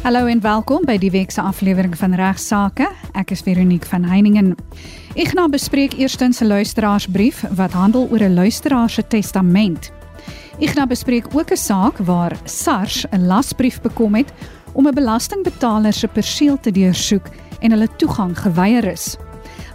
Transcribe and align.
Hallo 0.00 0.24
en 0.32 0.40
welkom 0.40 0.86
by 0.88 0.94
die 0.96 1.10
week 1.12 1.28
se 1.28 1.42
aflewering 1.44 1.92
van 2.00 2.14
Regsake. 2.16 2.86
Ek 3.12 3.34
is 3.34 3.42
Veronique 3.44 3.84
van 3.84 4.06
Heiningen. 4.08 4.54
Ek 5.12 5.34
gaan 5.34 5.52
bespreek 5.52 5.92
eerstens 6.00 6.40
'n 6.40 6.48
luisteraarsbrief 6.48 7.44
wat 7.52 7.76
handel 7.76 8.08
oor 8.08 8.24
'n 8.24 8.34
luisteraar 8.34 8.88
se 8.88 9.02
testament. 9.06 9.92
Ek 10.58 10.72
gaan 10.72 10.88
bespreek 10.88 11.26
ook 11.36 11.52
'n 11.52 11.56
saak 11.56 11.98
waar 11.98 12.32
SARS 12.44 13.04
'n 13.12 13.26
lasbrief 13.26 13.80
bekom 13.80 14.14
het 14.14 14.32
om 14.72 14.88
'n 14.88 14.94
belastingbetaler 14.94 15.92
se 15.92 16.08
perseel 16.08 16.56
te 16.60 16.70
deursoek 16.70 17.28
en 17.60 17.70
hulle 17.70 17.88
toegang 17.96 18.38
geweier 18.38 18.84
is. 18.84 19.16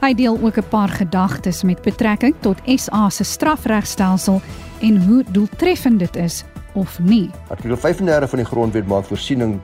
Hy 0.02 0.14
deel 0.14 0.40
ook 0.42 0.58
'n 0.58 0.70
paar 0.70 0.90
gedagtes 0.90 1.64
met 1.64 1.82
betrekking 1.82 2.34
tot 2.40 2.58
SA 2.66 3.10
se 3.10 3.24
strafregstelsel 3.24 4.42
en 4.82 5.06
hoe 5.06 5.24
doeltreffend 5.32 6.00
dit 6.00 6.16
is 6.16 6.44
of 6.74 7.00
nie. 7.00 7.30
Artikel 7.48 7.78
35 7.78 8.30
van 8.30 8.40
die 8.40 8.48
Grondwet 8.48 8.88
maak 8.88 9.06
voorsiening 9.06 9.62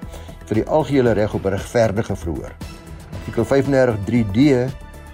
vir 0.52 0.66
die 0.66 0.68
algehele 0.68 1.16
reg 1.16 1.34
op 1.34 1.46
regverdige 1.48 2.16
verhoor. 2.20 2.52
Artikel 3.22 3.46
35 3.48 4.00
3D 4.10 4.41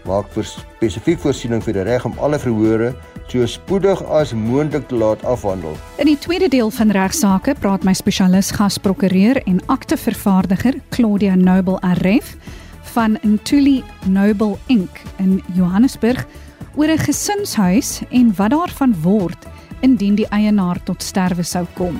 maak 0.08 0.32
vir 0.34 0.48
spesifiek 0.50 1.20
voorsiening 1.22 1.62
vir 1.62 1.78
die 1.78 1.86
reg 1.86 2.06
om 2.08 2.16
alle 2.24 2.40
verhore 2.42 2.94
so 3.28 3.46
spoedig 3.46 4.02
as 4.18 4.32
moontlik 4.34 4.88
te 4.88 4.96
laat 4.96 5.22
afhandel. 5.28 5.76
In 6.02 6.10
die 6.10 6.18
tweede 6.18 6.48
deel 6.50 6.72
van 6.72 6.94
regsaake 6.96 7.54
praat 7.60 7.84
my 7.86 7.94
spesialis 7.94 8.54
gasprokureur 8.56 9.42
en 9.46 9.60
aktevervaardiger 9.68 10.80
Claudia 10.96 11.36
Noble 11.36 11.78
Aref 11.86 12.34
van 12.96 13.20
Ntuli 13.22 13.84
Noble 14.08 14.56
Inc 14.72 15.04
in 15.22 15.42
Johannesburg 15.54 16.26
oor 16.76 16.88
'n 16.88 16.98
gesinshuis 16.98 18.02
en 18.10 18.34
wat 18.36 18.52
daarvan 18.52 18.96
word 19.02 19.46
indien 19.82 20.16
die 20.16 20.30
eienaar 20.30 20.84
tot 20.84 21.04
sterwe 21.04 21.44
sou 21.44 21.66
kom. 21.76 22.00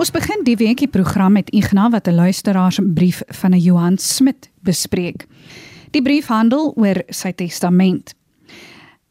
Ons 0.00 0.08
begin 0.16 0.46
die 0.46 0.54
weekie 0.56 0.88
program 0.88 1.34
met 1.36 1.50
Ignas 1.52 1.90
wat 1.92 2.08
'n 2.08 2.14
luisteraar 2.14 2.72
se 2.72 2.82
brief 2.82 3.22
van 3.26 3.50
'n 3.52 3.60
Johan 3.60 3.98
Smit 3.98 4.50
bespreek. 4.62 5.26
Die 5.90 6.02
brief 6.02 6.26
handel 6.26 6.72
oor 6.76 7.02
sy 7.08 7.32
testament. 7.32 8.14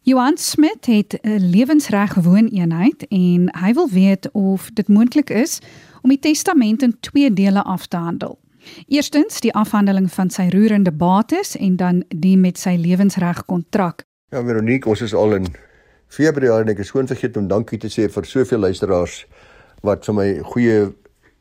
Johan 0.01 0.37
Smit 0.37 0.85
het 0.85 1.19
'n 1.21 1.49
lewensreg 1.49 2.13
wooneenheid 2.13 3.07
en 3.07 3.49
hy 3.57 3.73
wil 3.73 3.89
weet 3.89 4.31
of 4.31 4.69
dit 4.73 4.87
moontlik 4.87 5.29
is 5.29 5.59
om 6.01 6.09
die 6.09 6.19
testament 6.19 6.81
in 6.81 6.97
twee 6.99 7.33
dele 7.33 7.63
af 7.63 7.87
te 7.87 7.97
handel. 7.97 8.39
Eerstens 8.87 9.39
die 9.39 9.53
afhandeling 9.53 10.11
van 10.11 10.29
sy 10.29 10.49
roerende 10.49 10.91
bates 10.91 11.57
en 11.57 11.75
dan 11.75 12.03
die 12.07 12.37
met 12.37 12.57
sy 12.57 12.75
lewensreg 12.79 13.45
kontrak. 13.45 14.03
Ja, 14.29 14.43
Veronique, 14.43 14.89
ons 14.89 15.01
is 15.01 15.13
al 15.13 15.33
in 15.33 15.45
Februarie 16.07 16.63
en 16.63 16.69
ek 16.69 16.79
is 16.79 16.87
skoon 16.87 17.07
vergeet 17.07 17.37
om 17.37 17.47
dankie 17.47 17.77
te 17.77 17.87
sê 17.87 18.09
vir 18.09 18.25
soveel 18.25 18.59
luisteraars 18.59 19.25
wat 19.85 20.05
vir 20.07 20.15
my 20.15 20.27
goeie 20.51 20.79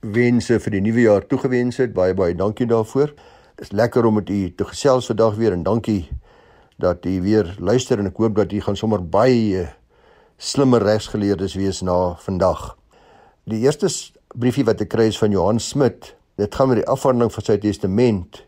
wense 0.01 0.59
vir 0.63 0.77
die 0.77 0.83
nuwe 0.85 1.05
jaar 1.07 1.27
toegewens 1.27 1.81
het. 1.83 1.95
Baie 1.97 2.15
baie 2.15 2.37
dankie 2.37 2.67
daarvoor. 2.67 3.15
Dit 3.59 3.67
is 3.67 3.73
lekker 3.75 4.07
om 4.07 4.19
met 4.21 4.31
u 4.31 4.55
te 4.55 4.65
gesels 4.65 5.07
vandag 5.11 5.35
weer 5.37 5.53
en 5.53 5.63
dankie 5.63 6.09
dat 6.79 7.07
u 7.07 7.23
weer 7.23 7.57
luister 7.59 7.99
en 7.99 8.07
ek 8.07 8.21
hoop 8.23 8.37
dat 8.39 8.53
u 8.53 8.61
gaan 8.63 8.79
sommer 8.79 9.03
baie 9.03 9.67
slimmer 10.39 10.83
regsgeleerdes 10.83 11.57
wees 11.59 11.83
na 11.83 12.15
vandag. 12.23 12.77
Die 13.51 13.65
eerste 13.65 13.91
briefie 14.39 14.65
wat 14.65 14.85
ek 14.85 14.93
kry 14.93 15.09
is 15.11 15.19
van 15.19 15.35
Johan 15.35 15.59
Smit. 15.59 16.15
Dit 16.39 16.55
gaan 16.55 16.71
met 16.71 16.85
die 16.85 16.87
afhandeling 16.87 17.33
van 17.35 17.47
sy 17.49 17.59
testament 17.59 18.45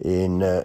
en 0.00 0.40
uh, 0.40 0.60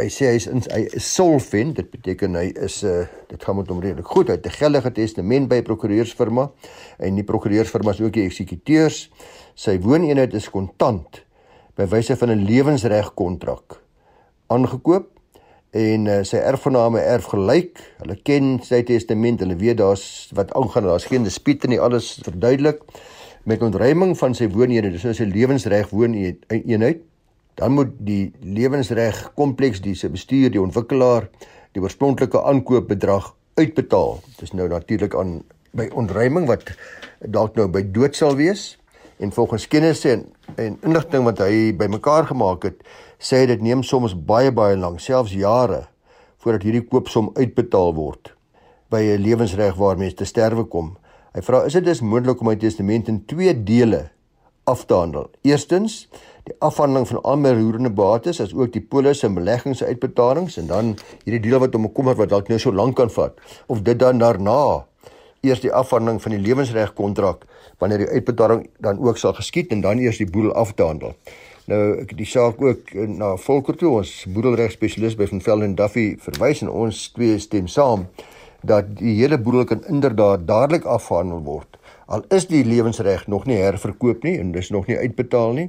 hy 0.00 0.08
sê 0.12 0.30
hy 0.30 0.38
is 0.38 0.46
in 0.50 0.62
hy 0.72 0.80
is 0.96 1.06
solvent 1.14 1.76
dit 1.78 1.88
beteken 1.92 2.36
hy 2.38 2.48
is 2.66 2.82
'n 2.82 2.88
uh, 2.88 3.00
eh, 3.00 3.06
dit 3.28 3.44
gaan 3.44 3.56
met 3.56 3.68
hom 3.68 3.80
redelik 3.80 4.06
goed. 4.06 4.28
Hy 4.28 4.36
het 4.38 4.46
'n 4.46 4.58
geldige 4.58 4.92
testament 4.92 5.48
by 5.48 5.62
prokureursfirma 5.62 6.50
en 6.98 7.14
die 7.14 7.24
prokureursfirma 7.24 7.90
is 7.90 8.00
ook 8.00 8.12
die 8.12 8.24
eksekuteurs. 8.24 9.10
Sy 9.54 9.78
wooneenheid 9.78 10.34
is 10.34 10.50
kontant 10.50 11.24
by 11.76 11.86
wyse 11.86 12.16
van 12.16 12.30
'n 12.30 12.44
lewensreg 12.44 13.14
kontrak 13.14 13.80
aangekoop 14.48 15.06
en 15.70 16.06
uh, 16.06 16.22
sy 16.22 16.36
erfgename 16.36 17.00
erf 17.00 17.24
gelyk. 17.24 17.78
Hulle 17.98 18.16
ken 18.22 18.60
sy 18.62 18.82
testament 18.82 19.40
hulle 19.40 19.56
weet 19.56 19.78
daar's 19.78 20.30
wat 20.34 20.52
aangaan 20.52 20.84
daar's 20.84 21.06
geen 21.06 21.22
dispuut 21.22 21.66
nie 21.68 21.80
alles 21.80 22.20
verduidelik 22.22 22.82
met 23.44 23.62
ontruiming 23.62 24.18
van 24.18 24.34
sy 24.34 24.48
wooneenheid 24.48 24.92
dis 24.92 25.04
nou 25.06 25.14
sy 25.14 25.24
lewensreg 25.24 25.88
wooneenheid 25.90 27.00
dan 27.54 27.72
moet 27.72 27.92
die 27.98 28.32
lewensreg 28.40 29.32
kompleks 29.34 29.80
die 29.80 29.94
se 29.94 30.08
bestuur 30.08 30.50
die 30.50 30.62
ontwikkelaar 30.62 31.28
die 31.72 31.82
oorspronklike 31.82 32.42
aankoopbedrag 32.42 33.34
uitbetaal. 33.54 34.20
Dit 34.26 34.42
is 34.42 34.52
nou 34.52 34.68
natuurlik 34.68 35.14
aan 35.14 35.40
by 35.76 35.86
ontruiming 35.94 36.48
wat 36.50 36.72
dalk 37.20 37.54
nou 37.58 37.68
by 37.70 37.82
dood 37.94 38.16
sal 38.16 38.34
wees 38.38 38.74
en 39.20 39.32
volgens 39.32 39.68
kennisse 39.68 40.10
en, 40.10 40.24
en 40.56 40.78
inligting 40.86 41.26
wat 41.28 41.42
hy 41.44 41.70
bymekaar 41.76 42.30
gemaak 42.30 42.64
het, 42.66 42.80
sê 43.20 43.42
hy 43.42 43.50
dit 43.52 43.62
neem 43.62 43.84
soms 43.86 44.16
baie 44.16 44.50
baie 44.50 44.78
lank, 44.80 45.00
selfs 45.00 45.36
jare 45.36 45.84
voordat 46.40 46.64
hierdie 46.64 46.86
koopsom 46.88 47.28
uitbetaal 47.36 47.92
word 47.94 48.32
by 48.90 49.02
'n 49.04 49.22
lewensreg 49.22 49.76
waar 49.76 49.98
mense 49.98 50.16
te 50.16 50.24
sterwe 50.24 50.64
kom. 50.64 50.96
Hy 51.34 51.42
vra 51.46 51.64
is 51.66 51.76
dit 51.76 51.84
dus 51.84 52.00
moontlik 52.00 52.40
om 52.40 52.50
'n 52.50 52.58
testament 52.58 53.08
in 53.08 53.24
twee 53.26 53.54
dele 53.54 54.10
af 54.64 54.86
te 54.86 54.94
handel. 54.94 55.30
Eerstens 55.42 56.08
die 56.48 56.56
afhandeling 56.58 57.08
van 57.08 57.22
al 57.22 57.36
my 57.36 57.52
roerende 57.56 57.90
bates 57.90 58.40
as 58.40 58.54
ook 58.56 58.72
die 58.72 58.82
polis 58.82 59.24
en 59.26 59.34
beleggings 59.34 59.82
uitbetalings 59.82 60.56
en 60.62 60.70
dan 60.70 60.94
hierdie 61.24 61.42
deel 61.48 61.60
wat 61.60 61.74
om 61.74 61.84
'n 61.84 61.92
kommer 61.92 62.16
wat 62.16 62.28
dalk 62.28 62.48
nou 62.48 62.58
so 62.58 62.72
lank 62.72 62.96
kan 62.96 63.10
vat 63.10 63.34
of 63.66 63.82
dit 63.82 63.98
dan 63.98 64.18
daarna 64.18 64.84
eers 65.40 65.60
die 65.60 65.72
afhandeling 65.72 66.20
van 66.22 66.34
die 66.34 66.40
lewensreg 66.40 66.92
kontrak 66.94 67.46
wanneer 67.78 67.98
die 67.98 68.08
uitbetaling 68.08 68.66
dan 68.78 68.98
ook 68.98 69.18
sal 69.18 69.32
geskied 69.32 69.72
en 69.72 69.80
dan 69.80 69.98
eers 69.98 70.20
die 70.20 70.30
boedel 70.30 70.52
af 70.52 70.72
te 70.72 70.82
handel. 70.82 71.14
Nou 71.70 71.80
ek 72.02 72.12
die 72.16 72.26
saak 72.26 72.60
ook 72.62 72.92
na 73.06 73.36
Volker 73.36 73.76
toe 73.76 73.92
ons 74.00 74.12
boedelreg 74.28 74.72
spesialis 74.74 75.16
by 75.16 75.28
van 75.30 75.40
Velden 75.40 75.74
Duffy 75.78 76.16
verwys 76.18 76.62
en 76.64 76.70
ons 76.70 77.08
twee 77.16 77.38
stem 77.38 77.68
saam 77.68 78.06
dat 78.66 78.90
die 78.98 79.14
hele 79.20 79.38
boedel 79.38 79.64
kan 79.64 79.84
inderdaad 79.88 80.46
dadelik 80.48 80.84
afhandel 80.84 81.40
word 81.46 81.79
al 82.10 82.24
is 82.34 82.48
die 82.50 82.64
lewensreg 82.66 83.26
nog 83.30 83.46
nie 83.46 83.60
herverkoop 83.62 84.24
nie 84.26 84.36
en 84.42 84.52
dis 84.52 84.70
nog 84.74 84.88
nie 84.90 84.98
uitbetaal 84.98 85.52
nie 85.58 85.68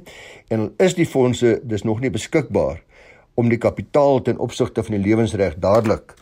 en 0.50 0.66
al 0.66 0.72
is 0.86 0.96
die 0.98 1.06
fondse 1.06 1.60
dis 1.62 1.86
nog 1.86 2.00
nie 2.02 2.10
beskikbaar 2.10 2.82
om 3.34 3.48
die 3.48 3.60
kapitaal 3.62 4.20
ten 4.26 4.40
opsigte 4.42 4.82
van 4.82 4.98
die 4.98 5.04
lewensreg 5.06 5.54
dadelik 5.62 6.16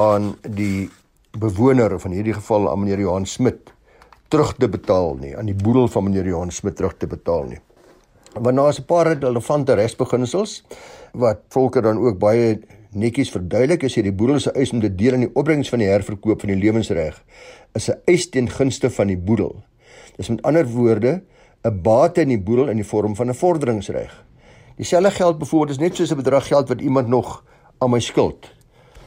aan 0.00 0.34
die 0.42 0.88
bewoner 1.38 1.98
van 2.00 2.16
hierdie 2.16 2.36
geval 2.36 2.70
aan 2.70 2.82
meneer 2.82 3.04
Johan 3.04 3.26
Smit 3.26 3.72
terug 4.32 4.54
te 4.56 4.68
betaal 4.68 5.16
nie 5.20 5.34
aan 5.36 5.48
die 5.50 5.56
boedel 5.56 5.88
van 5.92 6.08
meneer 6.08 6.26
Johan 6.32 6.52
Smit 6.52 6.76
terug 6.76 6.96
te 6.96 7.06
betaal 7.06 7.44
nie. 7.52 7.60
Want 8.34 8.56
daar 8.56 8.68
is 8.68 8.80
'n 8.80 8.84
paar 8.84 9.06
relevante 9.06 9.74
regsbeginsels 9.74 10.64
wat 11.12 11.38
volker 11.48 11.82
dan 11.82 11.98
ook 11.98 12.18
baie 12.18 12.60
netjies 12.92 13.30
verduidelik 13.30 13.84
as 13.84 13.96
jy 13.96 14.02
die 14.02 14.12
boedel 14.12 14.40
se 14.40 14.52
eis 14.56 14.72
om 14.72 14.80
te 14.80 14.88
deel 14.94 15.14
in 15.14 15.26
die 15.26 15.34
opbrengs 15.34 15.68
van 15.68 15.78
die 15.78 15.88
herverkoop 15.88 16.40
van 16.40 16.52
die 16.54 16.60
lewensreg 16.60 17.18
is 17.74 17.88
'n 17.90 18.00
eis 18.06 18.28
teen 18.30 18.48
gunste 18.48 18.90
van 18.90 19.06
die 19.06 19.16
boedel. 19.16 19.62
Dis 20.16 20.28
met 20.28 20.42
ander 20.42 20.66
woorde 20.66 21.22
'n 21.64 21.82
bate 21.82 22.20
in 22.20 22.28
die 22.28 22.40
boedel 22.40 22.68
in 22.68 22.76
die 22.76 22.86
vorm 22.86 23.16
van 23.16 23.28
'n 23.28 23.34
vorderingsreg. 23.34 24.24
Dieselfde 24.76 25.10
geld 25.10 25.38
byvoorbeeld 25.38 25.70
is 25.70 25.78
net 25.78 25.96
soos 25.96 26.12
'n 26.12 26.16
bedrag 26.16 26.46
geld 26.46 26.68
wat 26.68 26.80
iemand 26.80 27.08
nog 27.08 27.44
aan 27.78 27.90
my 27.90 28.00
skuld. 28.00 28.50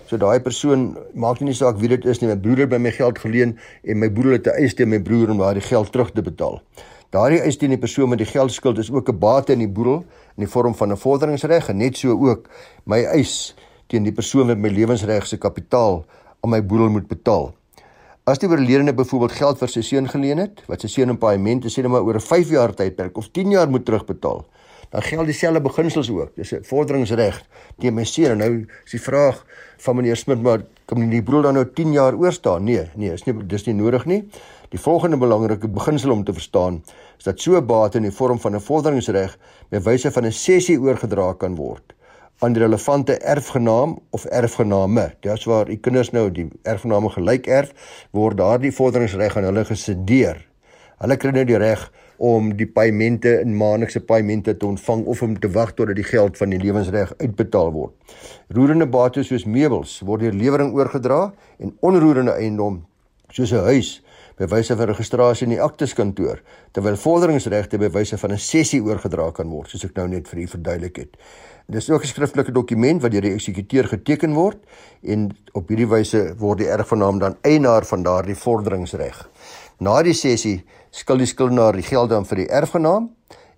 So 0.06 0.18
daai 0.18 0.40
persoon 0.40 0.97
maak 1.14 1.40
nie 1.40 1.53
saak 1.53 1.78
wie 1.80 1.88
dit 1.88 2.06
is 2.06 2.20
nie, 2.20 2.30
my 2.30 2.38
broer 2.38 2.68
by 2.68 2.78
my 2.78 2.91
geld 2.91 3.20
geleen 3.20 3.58
en 3.84 4.00
my 4.00 4.09
broer 4.09 4.31
het 4.31 4.47
'n 4.47 4.62
eis 4.62 4.74
teen 4.74 4.90
my 4.90 5.00
broer 5.00 5.30
om 5.30 5.38
daardie 5.38 5.62
geld 5.62 5.91
terug 5.91 6.12
te 6.12 6.22
betaal. 6.22 6.62
Daardie 7.09 7.40
eis 7.40 7.58
teen 7.58 7.70
die 7.70 7.78
persoon 7.78 8.09
met 8.09 8.18
die 8.18 8.28
geldskuld 8.28 8.78
is 8.78 8.91
ook 8.91 9.09
'n 9.09 9.20
bate 9.20 9.52
in 9.52 9.59
die 9.59 9.68
boedel 9.68 10.06
in 10.36 10.44
die 10.46 10.47
vorm 10.47 10.75
van 10.75 10.91
'n 10.91 10.97
vorderingsreg 10.97 11.70
en 11.70 11.78
net 11.78 11.97
so 11.97 12.12
ook 12.12 12.50
my 12.84 13.03
eis 13.03 13.56
teen 13.91 14.07
die 14.07 14.16
persoon 14.16 14.47
wat 14.47 14.62
my 14.62 14.72
lewensreg 14.72 15.25
se 15.28 15.40
kapitaal 15.41 16.05
aan 16.41 16.53
my 16.53 16.61
boedel 16.64 16.91
moet 16.93 17.09
betaal. 17.11 17.52
As 18.29 18.40
die 18.40 18.47
oorledene 18.47 18.93
byvoorbeeld 18.96 19.34
geld 19.35 19.59
vir 19.59 19.72
sy 19.73 19.82
seun 19.84 20.08
geleen 20.08 20.40
het, 20.40 20.61
wat 20.70 20.84
sy 20.85 20.90
seun 20.93 21.11
in 21.11 21.20
paaiement 21.20 21.66
sê 21.67 21.84
net 21.84 21.91
maar 21.91 22.05
oor 22.08 22.16
'n 22.16 22.23
5 22.23 22.53
jaar 22.53 22.72
tydperk 22.72 23.17
of 23.17 23.32
10 23.34 23.52
jaar 23.52 23.70
moet 23.70 23.85
terugbetaal, 23.85 24.46
dan 24.91 25.02
geld 25.02 25.26
dieselfde 25.26 25.61
beginsels 25.61 26.09
ook. 26.09 26.35
Dis 26.35 26.53
'n 26.53 26.64
vorderingsreg 26.64 27.43
teen 27.79 27.93
my 27.93 28.03
seun. 28.03 28.38
Nou 28.38 28.66
is 28.85 28.91
die 28.91 29.02
vraag 29.02 29.46
van 29.78 29.96
meneer 29.96 30.16
Smit 30.16 30.41
maar 30.41 30.61
kom 30.85 30.99
nie 30.99 31.09
die 31.09 31.23
broer 31.23 31.41
dan 31.41 31.53
nou 31.53 31.66
10 31.66 31.91
jaar 31.93 32.14
oor 32.14 32.32
staan? 32.32 32.64
Nee, 32.64 32.90
nee, 32.96 33.11
is 33.11 33.26
nie 33.26 33.34
dis 33.47 33.66
nie 33.66 33.76
nodig 33.76 34.05
nie. 34.05 34.29
Die 34.70 34.79
volgende 34.79 35.17
belangrike 35.17 35.67
beginsel 35.67 36.11
om 36.11 36.23
te 36.23 36.34
verstaan 36.34 36.84
is 37.17 37.23
dat 37.23 37.40
so 37.40 37.61
bate 37.61 37.97
in 37.97 38.03
die 38.03 38.11
vorm 38.11 38.40
van 38.40 38.55
'n 38.55 38.59
vorderingsreg 38.59 39.38
by 39.70 39.79
wyse 39.79 40.11
van 40.11 40.26
'n 40.26 40.32
sessie 40.32 40.79
oorgedra 40.79 41.34
kan 41.34 41.55
word 41.55 41.93
aan 42.41 42.53
die 42.53 42.61
relevante 42.64 43.17
erfgenaam 43.17 43.99
of 44.09 44.26
erfgename. 44.26 45.11
Dis 45.22 45.43
waar 45.46 45.70
u 45.70 45.76
kinders 45.78 46.09
nou 46.09 46.26
die 46.34 46.47
erfgename 46.66 47.11
gelyk 47.14 47.46
erf, 47.46 47.73
word 48.17 48.40
daardie 48.40 48.72
vorderingsreg 48.73 49.38
aan 49.38 49.46
hulle 49.52 49.66
gesedeer. 49.70 50.40
Hulle 51.02 51.17
kry 51.22 51.35
nou 51.35 51.43
die 51.46 51.59
reg 51.61 51.84
om 52.17 52.49
die 52.58 52.66
paemente 52.70 53.35
in 53.43 53.53
maandelikse 53.58 54.02
paemente 54.05 54.55
te 54.58 54.66
ontvang 54.66 55.05
of 55.09 55.22
om 55.22 55.38
te 55.38 55.49
wag 55.53 55.76
totdat 55.78 55.97
die 56.02 56.05
geld 56.05 56.38
van 56.38 56.53
die 56.53 56.59
lewensreg 56.61 57.14
uitbetaal 57.22 57.70
word. 57.78 58.17
Roerende 58.49 58.90
bates 58.90 59.29
soos 59.29 59.46
meubels 59.46 59.99
word 60.05 60.26
deur 60.26 60.38
lewering 60.38 60.73
oorgedra 60.78 61.28
en 61.61 61.76
onroerende 61.85 62.34
eiendom 62.38 62.82
soos 63.29 63.53
'n 63.53 63.66
huis 63.70 64.02
by 64.41 64.47
wyse 64.49 64.76
van 64.76 64.90
registrasie 64.90 65.46
in 65.46 65.53
die 65.53 65.61
akteskantoor, 65.61 66.41
terwyl 66.73 66.97
vorderingsregte 66.97 67.78
by 67.78 67.90
wyse 67.93 68.17
van 68.17 68.32
'n 68.32 68.38
sessie 68.38 68.82
oorgedra 68.82 69.32
kan 69.32 69.49
word, 69.49 69.70
soos 69.70 69.85
ek 69.85 69.96
nou 69.96 70.08
net 70.08 70.28
vir 70.28 70.40
u 70.40 70.47
verduidelik 70.47 70.97
het. 70.97 71.17
Dis 71.67 71.90
ook 71.90 72.03
'n 72.03 72.08
skriftelike 72.08 72.52
dokument 72.52 73.02
wat 73.02 73.11
deur 73.11 73.22
die 73.22 73.34
eksekuteur 73.34 73.87
geteken 73.87 74.34
word 74.34 74.58
en 75.03 75.29
op 75.52 75.67
hierdie 75.67 75.87
wyse 75.87 76.34
word 76.37 76.58
die 76.58 76.67
erfgenaam 76.67 77.19
dan 77.19 77.37
eienaar 77.41 77.85
van 77.85 78.03
daardie 78.03 78.35
vorderingsreg. 78.35 79.29
Na 79.79 80.02
die 80.03 80.13
sessie 80.13 80.63
skil 80.90 81.17
die 81.17 81.25
skuldenaar 81.25 81.73
die 81.73 81.87
geld 81.87 82.09
dan 82.09 82.25
vir 82.25 82.35
die 82.35 82.49
erfgenaam 82.49 83.09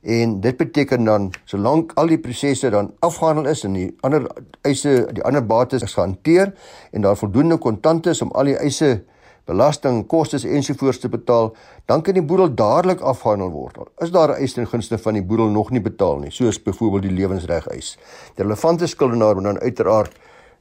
en 0.04 0.42
dit 0.42 0.58
beteken 0.58 1.04
dan 1.04 1.32
solank 1.46 1.92
al 1.96 2.08
die 2.08 2.20
prosesse 2.20 2.70
dan 2.70 2.92
afgehandel 3.00 3.46
is 3.46 3.64
en 3.64 3.74
die 3.74 3.90
ander 4.02 4.28
eise 4.62 5.08
die 5.12 5.24
ander 5.24 5.46
bates 5.46 5.84
is 5.84 5.94
gehanteer 5.94 6.54
en 6.92 7.02
daar 7.02 7.18
voldoende 7.18 7.58
kontant 7.58 8.06
is 8.06 8.22
om 8.22 8.32
al 8.32 8.52
die 8.52 8.58
eise 8.58 9.04
belasting, 9.46 10.06
kostes 10.08 10.44
ensovoorts 10.44 11.00
te 11.04 11.10
betaal, 11.10 11.52
dan 11.86 12.02
kan 12.02 12.16
die 12.16 12.24
boedel 12.24 12.54
dadelik 12.56 13.02
afgehandel 13.02 13.52
word. 13.52 13.78
Is 14.02 14.12
daar 14.12 14.30
'n 14.30 14.42
eis 14.42 14.54
ten 14.54 14.68
gunste 14.68 14.98
van 14.98 15.14
die 15.14 15.24
boedel 15.24 15.50
nog 15.50 15.72
nie 15.72 15.82
betaal 15.82 16.20
nie, 16.20 16.32
soos 16.32 16.62
byvoorbeeld 16.62 17.04
die 17.04 17.12
lewensreg 17.12 17.68
eis. 17.68 17.98
Die 18.36 18.44
relevante 18.44 18.88
skuldenaar 18.88 19.36
moet 19.36 19.44
dan 19.44 19.60
uiteraard 19.60 20.12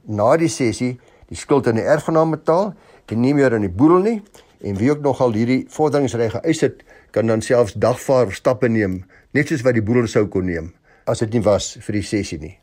na 0.06 0.36
die 0.36 0.48
sessie 0.48 1.00
die 1.28 1.36
skuld 1.36 1.66
aan 1.66 1.74
die 1.74 1.84
erfgenaam 1.84 2.30
betaal 2.30 2.74
en 3.06 3.20
nie 3.20 3.34
meer 3.34 3.54
aan 3.54 3.60
die 3.60 3.72
boedel 3.72 3.98
nie 3.98 4.22
en 4.60 4.76
wie 4.76 4.90
ook 4.90 5.00
nogal 5.00 5.32
hierdie 5.32 5.64
vorderingsreg 5.68 6.34
eis 6.42 6.60
het, 6.60 6.84
kan 7.10 7.26
dan 7.26 7.42
selfs 7.42 7.74
dagvaar 7.74 8.32
stappe 8.32 8.68
neem, 8.68 9.04
net 9.32 9.48
soos 9.48 9.62
wat 9.62 9.74
die 9.74 9.82
boedel 9.82 10.06
sou 10.06 10.26
kon 10.26 10.46
neem 10.46 10.72
as 11.06 11.18
dit 11.18 11.32
nie 11.34 11.42
was 11.42 11.76
vir 11.80 11.98
die 11.98 12.02
sessie 12.06 12.38
nie. 12.38 12.58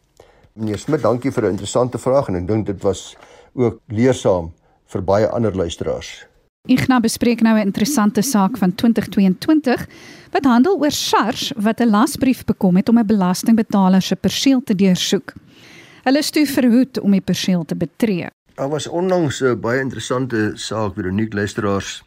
Meneer 0.56 0.80
Smit, 0.80 1.02
dankie 1.02 1.32
vir 1.32 1.46
'n 1.46 1.52
interessante 1.52 1.98
vraag 1.98 2.30
en 2.30 2.36
ek 2.36 2.48
dink 2.48 2.66
dit 2.66 2.84
was 2.84 3.16
ook 3.54 3.80
leersaam 3.88 4.52
vir 4.90 5.06
baie 5.06 5.30
ander 5.30 5.56
luisteraars. 5.56 6.26
Igna 6.68 7.00
bespreek 7.00 7.42
nou 7.42 7.56
'n 7.58 7.66
interessante 7.72 8.22
saak 8.22 8.58
van 8.58 8.76
2022 8.76 9.88
wat 10.32 10.46
handel 10.46 10.78
oor 10.78 10.92
SARS 10.92 11.52
wat 11.56 11.80
'n 11.80 11.90
lasbrief 11.90 12.46
bekom 12.46 12.76
het 12.76 12.90
om 12.90 13.00
'n 13.00 13.06
belastingbetaler 13.06 14.02
se 14.02 14.16
perseel 14.16 14.62
te 14.64 14.76
deursoek. 14.76 15.34
Hulle 16.04 16.18
is 16.18 16.30
toe 16.30 16.46
verhoed 16.46 17.00
om 17.00 17.12
die 17.12 17.22
perseel 17.22 17.66
te 17.66 17.76
betree. 17.76 18.28
Daar 18.56 18.70
was 18.70 18.88
onlangs 18.88 19.42
'n 19.42 19.60
baie 19.60 19.80
interessante 19.80 20.52
saak 20.56 20.96
vir 20.96 21.06
uniek 21.06 21.34
luisteraars 21.34 22.04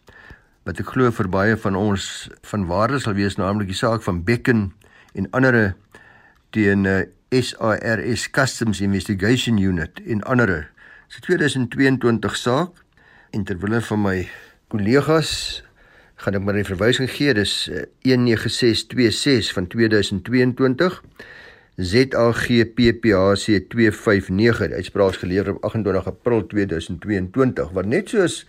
wat 0.64 0.78
ek 0.78 0.86
glo 0.86 1.10
vir 1.10 1.28
baie 1.28 1.56
van 1.56 1.76
ons 1.76 2.28
van 2.42 2.66
waarde 2.66 2.98
sal 2.98 3.14
wees, 3.14 3.36
naamlik 3.36 3.66
die 3.66 3.76
saak 3.76 4.02
van 4.02 4.24
Becken 4.24 4.72
en 5.14 5.30
ander 5.30 5.74
teen 6.50 6.86
eh, 6.86 7.06
SARS 7.30 8.30
Customs 8.30 8.80
Investigation 8.80 9.58
Unit 9.58 10.00
en 10.06 10.22
ander 10.22 10.70
Dis 11.12 11.20
2022 11.20 12.36
saak 12.40 12.78
en 13.36 13.42
terwyl 13.44 13.74
van 13.84 14.00
my 14.00 14.14
kollegas 14.72 15.60
gaan 16.24 16.38
ek 16.38 16.44
maar 16.44 16.56
'n 16.56 16.64
verwysing 16.64 17.10
gee, 17.10 17.34
dis 17.36 17.68
19626 18.00 19.48
eh, 19.48 19.52
van 19.52 19.66
2022 19.66 21.02
ZAGPPHC 21.76 23.46
259 23.68 24.66
die 24.68 24.80
uitspraak 24.80 25.20
gelewer 25.20 25.54
op 25.54 25.64
28 25.64 26.06
April 26.06 26.46
2022 26.46 27.70
wat 27.76 27.86
net 27.86 28.08
soos 28.08 28.46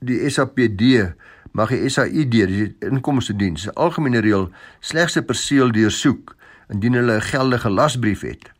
die 0.00 0.30
SAPD 0.30 1.12
mag 1.52 1.68
die 1.68 1.88
SAID 1.88 2.30
die 2.30 2.76
inkomste 2.80 3.36
diens 3.36 3.68
algemene 3.74 4.24
reël 4.24 4.48
slegs 4.80 5.16
'n 5.16 5.24
perseel 5.24 5.72
deursoek 5.72 6.36
indien 6.72 6.94
hulle 6.94 7.20
'n 7.20 7.28
geldige 7.36 7.68
lasbrief 7.68 8.20
het 8.24 8.56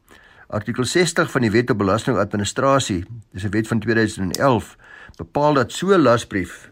Artikel 0.48 0.84
60 0.84 1.28
van 1.30 1.44
die 1.44 1.50
Wet 1.52 1.68
op 1.70 1.76
Belastingadministrasie, 1.78 3.02
dis 3.36 3.44
'n 3.44 3.50
wet 3.52 3.66
van 3.68 3.80
2011, 3.80 4.76
bepaal 5.16 5.54
dat 5.54 5.72
so 5.72 5.92
'n 5.92 6.00
lasbrief 6.00 6.70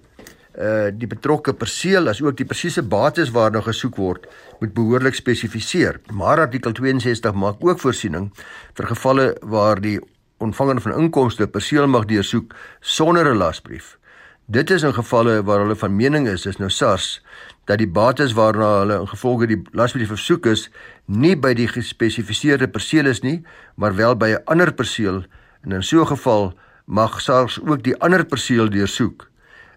uh 0.59 0.89
die 0.93 1.07
betrokke 1.07 1.53
perseel 1.53 2.09
as 2.09 2.23
ook 2.23 2.37
die 2.37 2.47
presiese 2.47 2.83
bates 2.83 3.31
waarna 3.31 3.61
gesoek 3.61 3.97
word, 3.97 4.27
moet 4.61 4.73
behoorlik 4.73 5.15
spesifiseer. 5.15 6.01
Maar 6.13 6.39
artikel 6.39 6.73
62 6.73 7.35
maak 7.35 7.57
ook 7.61 7.81
voorsiening 7.81 8.33
vir 8.75 8.87
gevalle 8.87 9.37
waar 9.41 9.81
die 9.81 10.01
ontvanger 10.39 10.81
van 10.81 10.95
inkomste 10.95 11.47
perseel 11.47 11.87
mag 11.87 12.05
deursoek 12.05 12.55
sonder 12.81 13.27
'n 13.27 13.37
lasbrief. 13.37 13.99
Dit 14.47 14.71
is 14.71 14.85
in 14.87 14.93
gevalle 14.95 15.41
waar 15.43 15.65
hulle 15.65 15.75
van 15.75 15.97
mening 15.97 16.29
is, 16.31 16.45
is 16.47 16.61
nou 16.63 16.69
SARS, 16.71 17.19
dat 17.67 17.81
die 17.83 17.89
bates 17.91 18.31
waarna 18.39 18.69
hulle 18.85 18.99
ingevolge 19.03 19.49
die 19.51 19.57
lasbrief 19.75 20.13
versoek 20.13 20.47
is, 20.47 20.69
nie 21.11 21.33
by 21.35 21.51
die 21.59 21.67
gespesifiseerde 21.67 22.69
perseel 22.71 23.11
is 23.11 23.25
nie, 23.25 23.41
maar 23.75 23.97
wel 23.99 24.15
by 24.15 24.29
'n 24.37 24.45
ander 24.47 24.71
perseel 24.71 25.25
en 25.65 25.73
in 25.73 25.83
so 25.83 26.01
'n 26.01 26.07
geval 26.15 26.55
mag 26.87 27.21
SARS 27.21 27.59
ook 27.59 27.83
die 27.83 27.97
ander 27.99 28.25
perseel 28.25 28.71
deursoek 28.71 29.27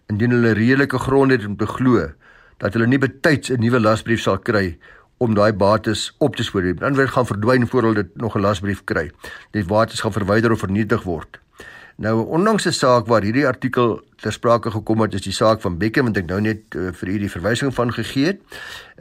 indien 0.09 0.31
hulle 0.31 0.53
redelike 0.53 0.99
gronde 0.99 1.33
het 1.33 1.45
om 1.45 1.57
te 1.57 1.65
glo 1.65 2.11
dat 2.59 2.73
hulle 2.73 2.87
nie 2.87 2.99
betyds 2.99 3.49
'n 3.49 3.59
nuwe 3.59 3.79
lasbrief 3.79 4.21
sal 4.21 4.37
kry 4.37 4.77
om 5.17 5.33
daai 5.33 5.53
bates 5.53 6.15
op 6.19 6.35
te 6.35 6.43
spoor. 6.43 6.75
Dan 6.75 6.95
word 6.95 7.09
gaan 7.09 7.25
verdwyn 7.25 7.67
voor 7.67 7.83
hulle 7.83 8.09
nog 8.13 8.35
'n 8.35 8.41
lasbrief 8.41 8.83
kry. 8.83 9.11
Die 9.51 9.65
bates 9.65 10.01
gaan 10.01 10.13
verwyder 10.13 10.51
of 10.51 10.59
vernietig 10.59 11.03
word. 11.03 11.39
Nou 11.99 12.25
ondanks 12.25 12.65
'n 12.65 12.71
saak 12.71 13.07
waar 13.07 13.21
hierdie 13.21 13.47
artikel 13.47 14.01
ter 14.15 14.31
sprake 14.31 14.71
gekom 14.71 15.01
het, 15.01 15.13
is 15.13 15.21
die 15.21 15.33
saak 15.33 15.61
van 15.61 15.77
Beckham 15.77 16.05
wat 16.05 16.17
ek 16.17 16.25
nou 16.25 16.41
net 16.41 16.75
uh, 16.75 16.91
vir 16.93 17.09
hierdie 17.09 17.31
verwysing 17.31 17.73
van 17.75 17.91
gegee 17.91 18.25
het, 18.25 18.39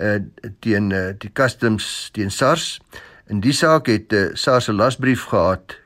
uh 0.02 0.18
teen 0.60 0.90
uh, 0.90 1.14
die 1.18 1.30
customs 1.32 2.08
teen 2.12 2.30
SARS. 2.30 2.80
In 3.26 3.40
die 3.40 3.52
saak 3.52 3.86
het 3.86 4.12
uh, 4.12 4.34
SARS 4.34 4.68
'n 4.68 4.74
lasbrief 4.74 5.24
gehad 5.30 5.78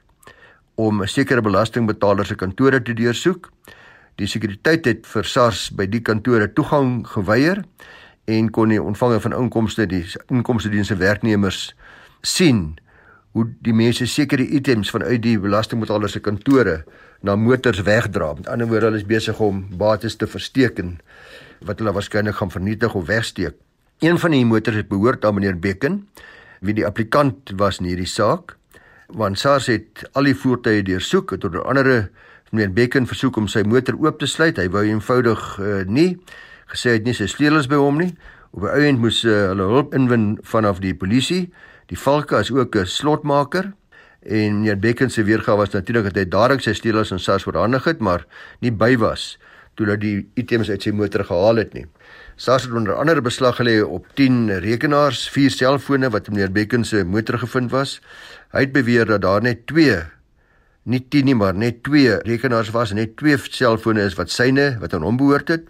om 0.74 1.02
'n 1.02 1.08
sekere 1.08 1.42
belastingbetaler 1.42 2.26
se 2.26 2.34
kantore 2.34 2.82
te 2.82 2.94
deursoek. 2.94 3.50
Die 4.14 4.26
sekuriteit 4.26 4.84
het 4.84 5.06
vir 5.06 5.24
SARS 5.24 5.70
by 5.70 5.86
die 5.86 6.00
kantore 6.00 6.52
toegang 6.52 7.06
geweier 7.06 7.64
en 8.24 8.50
kon 8.50 8.68
die 8.68 8.82
ontvanger 8.82 9.20
van 9.20 9.32
inkomste 9.32 9.86
die 9.86 10.06
inkomste 10.28 10.68
dienste 10.68 10.96
werknemers 10.96 11.74
sien 12.22 12.78
hoe 13.32 13.46
die 13.64 13.72
mense 13.72 14.06
sekere 14.06 14.44
items 14.44 14.90
vanuit 14.92 15.22
die 15.24 15.38
belastingbetaler 15.40 16.10
se 16.10 16.20
kantore 16.20 16.82
na 17.22 17.36
motors 17.36 17.80
wegdra. 17.86 18.32
Met 18.36 18.48
ander 18.52 18.68
woorde, 18.68 18.90
hulle 18.90 19.00
is 19.00 19.08
besig 19.08 19.40
om 19.40 19.64
bates 19.78 20.18
te 20.20 20.28
versteek 20.28 20.80
en 20.82 20.98
wat 21.64 21.80
hulle 21.80 21.94
waarskynlik 21.94 22.36
gaan 22.40 22.52
vernietig 22.52 22.94
of 22.98 23.06
wegsteek. 23.08 23.56
Een 24.02 24.18
van 24.18 24.34
die 24.34 24.44
motors 24.44 24.76
het 24.76 24.90
behoort 24.90 25.24
aan 25.24 25.38
meneer 25.38 25.56
Becken, 25.58 26.02
wie 26.60 26.74
die 26.74 26.86
applikant 26.86 27.54
was 27.56 27.78
in 27.80 27.88
hierdie 27.88 28.10
saak. 28.10 28.56
Want 29.12 29.38
SARS 29.38 29.68
het 29.70 30.02
al 30.18 30.28
die 30.28 30.36
voertuie 30.36 30.82
deursoek 30.82 31.36
tot 31.36 31.52
onder 31.52 31.64
andere 31.70 31.96
meneer 32.50 32.72
Becken 32.74 33.06
versoek 33.06 33.38
om 33.40 33.48
sy 33.48 33.62
motor 33.64 33.96
oop 34.00 34.18
te 34.20 34.26
sluit. 34.26 34.58
Hy 34.58 34.68
wou 34.74 34.84
eenvoudig 34.84 35.42
uh, 35.58 35.82
nie 35.86 36.18
gesê 36.72 36.96
het 36.96 37.06
nie 37.06 37.14
sy 37.16 37.28
sleutels 37.30 37.68
by 37.70 37.80
hom 37.80 38.00
nie. 38.00 38.12
Op 38.52 38.64
'n 38.64 38.68
oomblik 38.68 38.98
moes 39.00 39.24
uh, 39.24 39.52
hulle 39.52 39.68
hulp 39.68 39.94
inwin 39.94 40.38
vanaf 40.42 40.80
die 40.80 40.94
polisie 40.94 41.52
Die 41.92 42.00
valke 42.00 42.38
is 42.40 42.48
ook 42.50 42.76
'n 42.76 42.86
slotmaker 42.88 43.72
en 44.22 44.60
meneer 44.60 44.78
Becken 44.78 45.10
se 45.10 45.24
weergawe 45.24 45.56
was 45.56 45.70
natuurlik 45.70 46.04
dat 46.04 46.14
hy 46.16 46.28
dadelik 46.28 46.60
sy 46.60 46.72
steelers 46.72 47.10
en 47.10 47.18
SARS 47.20 47.46
oorhandig 47.46 47.84
het, 47.84 47.98
maar 47.98 48.24
nie 48.60 48.72
by 48.72 48.96
was 48.96 49.38
toe 49.74 49.86
hy 49.86 49.96
die 49.96 50.28
items 50.34 50.70
uit 50.70 50.82
sy 50.82 50.90
motor 50.90 51.24
gehaal 51.24 51.56
het 51.56 51.74
nie. 51.74 51.84
SARS 52.36 52.62
het 52.62 52.72
onder 52.72 52.94
andere 52.94 53.20
beslag 53.20 53.56
gelê 53.56 53.84
op 53.84 54.06
10 54.14 54.60
rekenaars, 54.60 55.28
4 55.28 55.50
selfone 55.50 56.10
wat 56.10 56.28
in 56.28 56.34
meneer 56.34 56.52
Becken 56.52 56.84
se 56.84 57.04
motor 57.04 57.38
gevind 57.38 57.70
was. 57.70 58.00
Hy 58.52 58.60
het 58.60 58.72
beweer 58.72 59.04
dat 59.06 59.20
daar 59.20 59.42
net 59.42 59.66
2 59.66 60.00
nie 60.84 61.04
10 61.08 61.24
nie, 61.24 61.34
maar 61.34 61.54
net 61.54 61.82
2 61.82 62.22
rekenaars 62.24 62.70
was 62.70 62.90
en 62.90 62.96
net 62.96 63.16
2 63.16 63.36
selfone 63.36 64.00
is 64.00 64.14
wat 64.14 64.30
syne 64.30 64.78
wat 64.80 64.94
aan 64.94 65.02
hom 65.02 65.16
behoort 65.16 65.48
het 65.48 65.68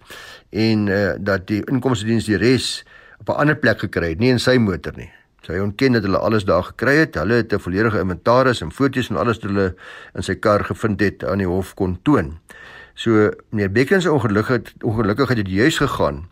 en 0.51 0.87
uh, 0.87 1.15
dat 1.19 1.47
die 1.47 1.65
inkomste 1.67 2.07
diens 2.07 2.25
die 2.25 2.37
res 2.37 2.85
op 3.19 3.29
'n 3.29 3.41
ander 3.41 3.57
plek 3.57 3.79
gekry 3.79 4.09
het, 4.09 4.19
nie 4.19 4.31
in 4.31 4.39
sy 4.39 4.57
motor 4.59 4.93
nie. 4.97 5.11
Sy 5.43 5.59
ontken 5.59 5.97
dat 5.97 6.05
hulle 6.07 6.21
alles 6.23 6.45
daar 6.47 6.63
gekry 6.63 7.01
het. 7.01 7.17
Hulle 7.19 7.41
het 7.43 7.53
'n 7.53 7.59
volledige 7.59 7.99
inventaris 7.99 8.63
en 8.63 8.71
foto's 8.71 9.11
en 9.11 9.17
alles 9.17 9.41
wat 9.41 9.51
hulle 9.51 9.75
in 10.15 10.23
sy 10.23 10.35
kar 10.35 10.65
gevind 10.65 11.01
het 11.01 11.25
aan 11.25 11.39
die 11.39 11.47
hof 11.47 11.75
kon 11.75 11.99
toon. 12.03 12.39
So 12.95 13.31
meneer 13.51 13.73
Beckens 13.73 14.07
ongelukkig 14.07 14.73
ongelukkig 14.81 15.29
het 15.29 15.37
dit 15.37 15.49
juis 15.49 15.79
gegaan 15.79 16.29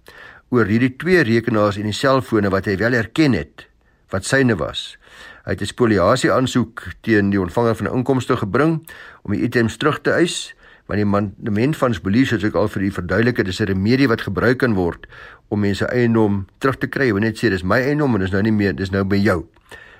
oor 0.50 0.66
hierdie 0.66 0.96
twee 0.96 1.22
rekenaars 1.22 1.76
en 1.76 1.88
die 1.88 1.92
selfone 1.92 2.50
wat 2.50 2.64
hy 2.64 2.76
wel 2.76 2.92
erken 2.92 3.32
het 3.32 3.66
wat 4.10 4.24
syne 4.24 4.56
was. 4.56 4.96
Hy 5.44 5.50
het 5.50 5.62
'n 5.62 5.66
spoliasie 5.66 6.32
aansoek 6.32 6.82
teen 7.00 7.30
die 7.30 7.40
ontvanger 7.40 7.74
van 7.74 7.94
inkomste 7.94 8.36
gebring 8.36 8.86
om 9.22 9.32
die 9.32 9.42
items 9.42 9.76
terug 9.76 10.00
te 10.00 10.10
eis 10.10 10.54
want 10.86 10.98
die 10.98 11.06
mandement 11.06 11.76
van 11.76 11.94
spoliasie 11.94 12.38
soos 12.38 12.44
ek 12.44 12.54
al 12.54 12.68
vir 12.68 12.82
u 12.82 12.90
verduidelik 12.90 13.36
het, 13.36 13.48
is 13.48 13.60
'n 13.60 13.64
remedie 13.64 14.08
wat 14.08 14.20
gebruik 14.20 14.58
kan 14.58 14.74
word 14.74 15.06
om 15.50 15.60
mense 15.60 15.86
eiendom 15.90 16.44
terug 16.62 16.78
te 16.78 16.88
kry. 16.88 17.10
Moet 17.12 17.26
net 17.26 17.40
sê 17.40 17.50
dis 17.52 17.66
my 17.66 17.80
eiendom 17.82 18.14
en 18.14 18.24
dis 18.24 18.32
nou 18.34 18.42
nie 18.46 18.54
meer, 18.54 18.74
dis 18.78 18.92
nou 18.94 19.04
by 19.04 19.18
jou. 19.20 19.42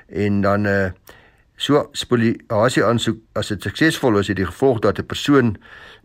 En 0.08 0.42
dan 0.46 0.66
uh 0.70 0.90
so 1.60 1.82
spoliasie 1.92 2.80
aansoek 2.80 3.18
as 3.36 3.50
dit 3.52 3.66
suksesvol 3.68 4.16
is, 4.16 4.30
het 4.32 4.38
die 4.38 4.48
gevolg 4.48 4.78
dat 4.80 4.98
'n 4.98 5.06
persoon 5.06 5.56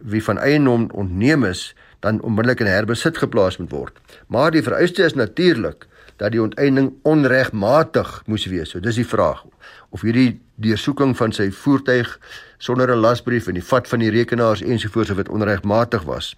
wie 0.04 0.24
van 0.24 0.38
eiendom 0.38 0.90
ontneem 0.92 1.46
is, 1.48 1.76
dan 2.00 2.22
onmiddellik 2.22 2.60
in 2.60 2.68
herbesit 2.68 3.18
geplaas 3.18 3.58
moet 3.58 3.72
word. 3.72 3.94
Maar 4.28 4.52
die 4.52 4.64
vereiste 4.64 5.04
is 5.04 5.14
natuurlik 5.14 5.88
dat 6.18 6.32
die 6.32 6.42
onteiening 6.42 6.94
onregmatig 7.04 8.24
moes 8.26 8.46
wees. 8.46 8.70
So 8.70 8.80
dis 8.80 8.96
die 8.96 9.08
vraag 9.08 9.46
of 9.90 10.02
hierdie 10.02 10.42
deursoeking 10.56 11.16
van 11.18 11.32
sy 11.32 11.52
voertuig 11.52 12.20
sonder 12.58 12.92
'n 12.92 13.00
lasbrief 13.00 13.48
en 13.48 13.54
die 13.54 13.64
vat 13.64 13.88
van 13.88 14.00
die 14.00 14.10
rekenaars 14.10 14.62
ensovoorts 14.62 15.10
of 15.10 15.18
dit 15.18 15.30
onregmatig 15.30 16.04
was. 16.04 16.36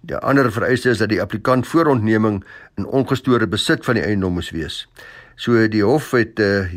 Die 0.00 0.16
ander 0.16 0.52
vereiste 0.52 0.90
is 0.90 0.98
dat 0.98 1.08
die 1.08 1.20
applikant 1.20 1.66
voor 1.66 1.86
ontneming 1.92 2.44
in 2.76 2.86
ongestoorde 2.86 3.48
besit 3.48 3.84
van 3.84 3.94
die 3.94 4.04
eiendom 4.04 4.32
moet 4.32 4.50
wees. 4.50 4.86
So 5.36 5.68
die 5.68 5.84
hof 5.84 6.10
het 6.16 6.40
uh, 6.40 6.72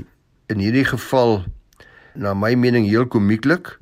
in 0.52 0.60
hierdie 0.60 0.86
geval 0.86 1.46
na 2.14 2.34
my 2.34 2.54
mening 2.56 2.86
heel 2.88 3.08
komieklik 3.08 3.78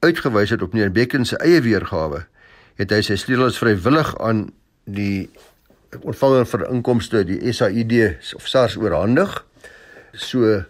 uitgewys 0.00 0.50
het 0.50 0.62
op 0.62 0.72
meneer 0.72 0.92
Becken 0.92 1.26
se 1.26 1.36
eie 1.42 1.60
weergawe 1.60 2.24
het 2.78 2.94
hy 2.94 3.00
sy 3.02 3.16
sleutels 3.18 3.58
vrywillig 3.58 4.12
aan 4.22 4.46
die 4.86 5.28
ontvanger 6.00 6.46
vir 6.46 6.66
inkomste 6.68 7.24
die 7.26 7.52
SAID 7.52 7.94
of 8.36 8.46
SARS 8.48 8.76
oorhandig. 8.78 9.32
So 10.14 10.62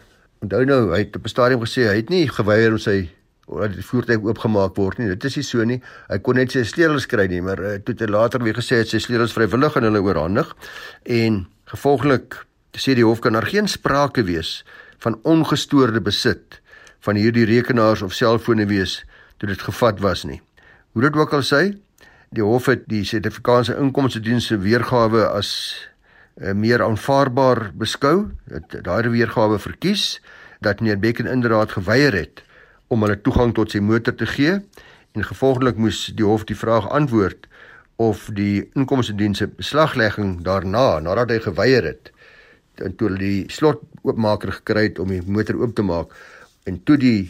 onthou 0.43 0.65
nou 0.65 0.81
hy 0.93 1.05
het 1.05 1.17
op 1.17 1.25
'n 1.25 1.35
stadium 1.35 1.61
gesê 1.61 1.89
hy 1.89 1.97
het 2.01 2.11
nie 2.11 2.29
geweier 2.29 2.73
om 2.73 2.79
sy 2.79 3.11
dat 3.49 3.75
die 3.77 3.85
voertuig 3.85 4.25
oopgemaak 4.25 4.77
word 4.77 5.01
nie. 5.01 5.09
Dit 5.15 5.25
is 5.25 5.39
nie 5.41 5.47
so 5.47 5.65
nie. 5.65 5.79
Hy 6.09 6.19
kon 6.25 6.39
net 6.41 6.53
sy 6.53 6.65
sleutels 6.69 7.09
kry 7.11 7.29
nie, 7.31 7.41
maar 7.45 7.61
uh, 7.63 7.77
toe 7.81 7.95
het 7.97 8.05
hy 8.05 8.11
later 8.13 8.45
weer 8.45 8.59
gesê 8.59 8.83
sy 8.85 9.01
sleutels 9.03 9.35
vrywillig 9.37 9.77
aan 9.79 9.89
hulle 9.89 10.05
oorhandig 10.05 10.53
en 11.19 11.47
gevolglik 11.73 12.43
sê 12.79 12.95
die 12.95 13.07
hof 13.07 13.23
kan 13.25 13.35
daar 13.35 13.49
geen 13.49 13.67
sprake 13.67 14.23
wees 14.29 14.63
van 15.03 15.19
ongestoorde 15.27 16.01
besit 16.05 16.61
van 17.07 17.19
hierdie 17.19 17.47
rekenaars 17.49 18.05
of 18.07 18.15
selfone 18.15 18.67
wees 18.71 19.01
toe 19.39 19.49
dit 19.51 19.63
gevat 19.63 20.01
was 20.05 20.25
nie. 20.29 20.41
Hoe 20.95 21.03
dit 21.03 21.17
ook 21.17 21.35
al 21.35 21.45
sê, 21.47 21.63
die 22.35 22.45
hof 22.45 22.69
het 22.71 22.85
die 22.91 23.05
Suid-Afrikaanse 23.07 23.79
Inkomste 23.81 24.21
Diens 24.23 24.49
se 24.51 24.59
weergawe 24.61 25.25
as 25.31 25.51
uh, 26.37 26.53
meer 26.53 26.83
aanvaarbaar 26.85 27.71
beskou. 27.79 28.31
Het 28.51 28.81
daai 28.85 29.09
weergawe 29.09 29.59
verkies 29.63 30.19
dat 30.61 30.83
meneer 30.83 30.99
Becken 30.99 31.31
inderdaad 31.31 31.79
geweier 31.79 32.15
het 32.19 32.43
om 32.89 33.05
hulle 33.05 33.19
toegang 33.21 33.55
tot 33.57 33.73
sy 33.73 33.81
motor 33.85 34.17
te 34.17 34.27
gee 34.27 34.59
en 35.17 35.29
gevolglik 35.31 35.81
moes 35.81 36.07
die 36.17 36.27
hof 36.27 36.47
die 36.49 36.59
vraag 36.59 36.89
antwoord 36.95 37.49
of 37.99 38.29
die 38.35 38.69
Inkomste 38.79 39.17
Diens 39.19 39.43
se 39.43 39.49
beslaglegging 39.51 40.39
daarna 40.47 41.01
nadat 41.05 41.35
hy 41.35 41.41
geweier 41.49 41.89
het 41.91 42.13
en 42.85 42.95
toe 42.95 43.09
hulle 43.09 43.21
die 43.21 43.45
slot 43.53 43.83
oopmaker 44.07 44.55
gekry 44.61 44.89
het 44.89 45.01
om 45.03 45.11
die 45.13 45.23
motor 45.27 45.59
oop 45.59 45.75
te 45.77 45.85
maak 45.87 46.15
en 46.69 46.79
toe 46.85 46.97
die 47.01 47.21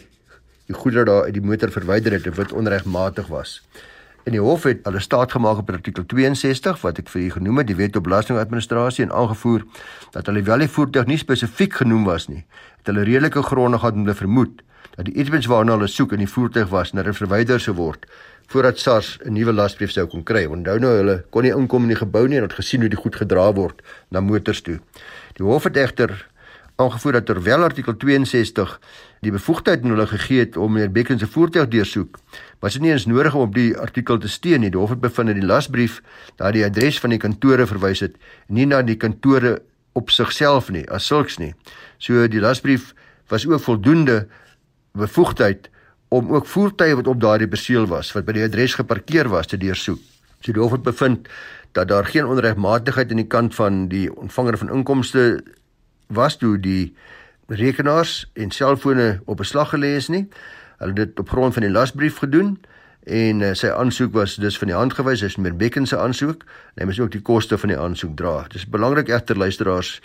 die 0.69 0.77
goedere 0.77 1.05
daar 1.05 1.23
uit 1.25 1.33
die 1.33 1.41
motor 1.41 1.71
verwyder 1.73 2.13
het 2.13 2.27
wat 2.37 2.51
onregmatig 2.53 3.25
was. 3.33 3.55
In 4.29 4.35
die 4.35 4.41
hof 4.43 4.67
het 4.69 4.83
hulle 4.85 4.99
staat 5.01 5.31
gemaak 5.33 5.63
op 5.63 5.71
artikel 5.73 6.05
62 6.05 6.81
wat 6.83 6.99
ek 7.01 7.09
vir 7.09 7.21
u 7.23 7.29
genoem 7.39 7.61
het, 7.61 7.67
die 7.71 7.77
Wet 7.79 7.97
op 7.97 8.05
Belastingadministrasie 8.05 9.07
en 9.07 9.13
aangevoer 9.15 9.65
dat 10.13 10.29
hulle 10.29 10.43
wel 10.45 10.65
die 10.65 10.69
voertuig 10.69 11.09
nie 11.09 11.17
spesifiek 11.17 11.79
genoem 11.81 12.05
was 12.05 12.27
nie. 12.29 12.43
Het 12.77 12.91
hulle 12.91 13.07
redelike 13.09 13.41
gronde 13.41 13.81
gehad 13.81 13.97
om 13.97 14.05
te 14.05 14.13
vermoed 14.13 14.61
dat 14.95 15.05
die 15.05 15.13
iets 15.13 15.45
waarna 15.45 15.77
hulle 15.77 15.87
soek 15.87 16.11
in 16.11 16.23
die 16.23 16.29
voertuig 16.29 16.69
was 16.69 16.93
na 16.93 17.01
'n 17.01 17.13
verwyder 17.13 17.59
se 17.59 17.73
word 17.73 18.05
voordat 18.49 18.79
SARS 18.79 19.17
'n 19.25 19.33
nuwe 19.33 19.53
lasbrief 19.53 19.91
sou 19.91 20.07
kon 20.07 20.23
kry. 20.23 20.45
Onthou 20.45 20.79
nou 20.79 20.97
hulle 20.97 21.23
kon 21.29 21.43
nie 21.43 21.51
inkom 21.51 21.81
in 21.81 21.87
die 21.87 21.95
gebou 21.95 22.27
nie 22.27 22.37
en 22.37 22.43
het 22.43 22.53
gesien 22.53 22.81
hoe 22.81 22.89
die 22.89 22.97
goed 22.97 23.15
gedra 23.15 23.53
word 23.53 23.81
na 24.09 24.19
motors 24.19 24.61
toe. 24.61 24.79
Die 25.33 25.45
hof 25.45 25.63
het 25.63 25.77
egter 25.77 26.27
aangevoer 26.75 27.11
dat 27.11 27.25
terwyl 27.25 27.63
artikel 27.63 27.97
62 27.97 28.79
die 29.19 29.31
bevoegdheid 29.31 29.83
aan 29.83 29.89
hulle 29.89 30.07
gegee 30.07 30.39
het 30.39 30.57
om 30.57 30.73
meneer 30.73 30.91
Becken 30.91 31.19
se 31.19 31.27
voertuig 31.27 31.67
deursoek, 31.67 32.17
was 32.59 32.73
dit 32.73 32.81
nie 32.81 32.91
eens 32.91 33.05
nodig 33.05 33.35
om 33.35 33.41
op 33.41 33.53
die 33.53 33.77
artikel 33.77 34.17
te 34.17 34.27
steun 34.27 34.61
nie. 34.61 34.69
Die 34.69 34.79
hof 34.79 34.89
het 34.89 35.01
bevind 35.03 35.27
dat 35.27 35.35
die 35.35 35.45
lasbrief 35.45 36.01
na 36.39 36.51
die 36.51 36.65
adres 36.65 36.99
van 36.99 37.09
die 37.09 37.19
kantore 37.19 37.67
verwys 37.67 37.99
het, 37.99 38.15
nie 38.47 38.65
na 38.65 38.81
die 38.81 38.95
kantore 38.95 39.61
op 39.93 40.09
sigself 40.09 40.69
nie, 40.71 40.85
as 40.89 41.05
sulks 41.05 41.37
nie. 41.37 41.53
So 41.97 42.27
die 42.27 42.39
lasbrief 42.39 42.93
was 43.27 43.47
ook 43.47 43.61
voldoende 43.61 44.27
bevoegdheid 44.91 45.69
om 46.09 46.33
ook 46.33 46.45
voertuie 46.45 46.95
wat 46.95 47.07
op 47.07 47.21
daardie 47.21 47.47
perseel 47.47 47.85
was 47.87 48.11
wat 48.15 48.25
by 48.25 48.33
die 48.37 48.43
adres 48.43 48.73
geparkeer 48.79 49.29
was 49.29 49.47
te 49.47 49.57
deursoek. 49.57 50.01
So 50.41 50.55
die 50.55 50.61
hof 50.61 50.71
het 50.77 50.83
bevind 50.87 51.27
dat 51.77 51.87
daar 51.87 52.05
geen 52.05 52.25
onregmatigheid 52.25 53.11
aan 53.11 53.21
die 53.21 53.27
kant 53.27 53.55
van 53.55 53.87
die 53.87 54.07
ontvanger 54.15 54.57
van 54.57 54.71
inkomste 54.73 55.43
was 56.07 56.37
toe 56.37 56.57
die 56.57 56.95
rekenaars 57.47 58.29
en 58.33 58.51
selfone 58.51 59.19
op 59.25 59.37
beslag 59.37 59.73
gelê 59.75 59.95
is 59.99 60.09
nie. 60.09 60.25
Hulle 60.79 60.95
het 60.95 61.01
dit 61.03 61.19
op 61.19 61.29
grond 61.29 61.53
van 61.53 61.65
die 61.65 61.71
lasbrief 61.71 62.17
gedoen 62.23 62.57
en 63.09 63.41
uh, 63.41 63.53
sy 63.53 63.69
aansoek 63.73 64.13
was 64.13 64.35
dus 64.41 64.57
van 64.57 64.69
die 64.71 64.77
hand 64.77 64.93
gewys 64.93 65.21
is 65.25 65.37
meer 65.37 65.55
Becken 65.55 65.87
se 65.87 65.97
aansoek 65.97 66.43
hy 66.77 66.85
moes 66.85 66.99
ook 66.99 67.13
die 67.13 67.21
koste 67.25 67.57
van 67.57 67.73
die 67.73 67.79
aansoek 67.79 68.15
dra. 68.17 68.43
Dit 68.47 68.61
is 68.61 68.67
belangrik 68.69 69.09
egter 69.09 69.37
luisteraars 69.37 69.99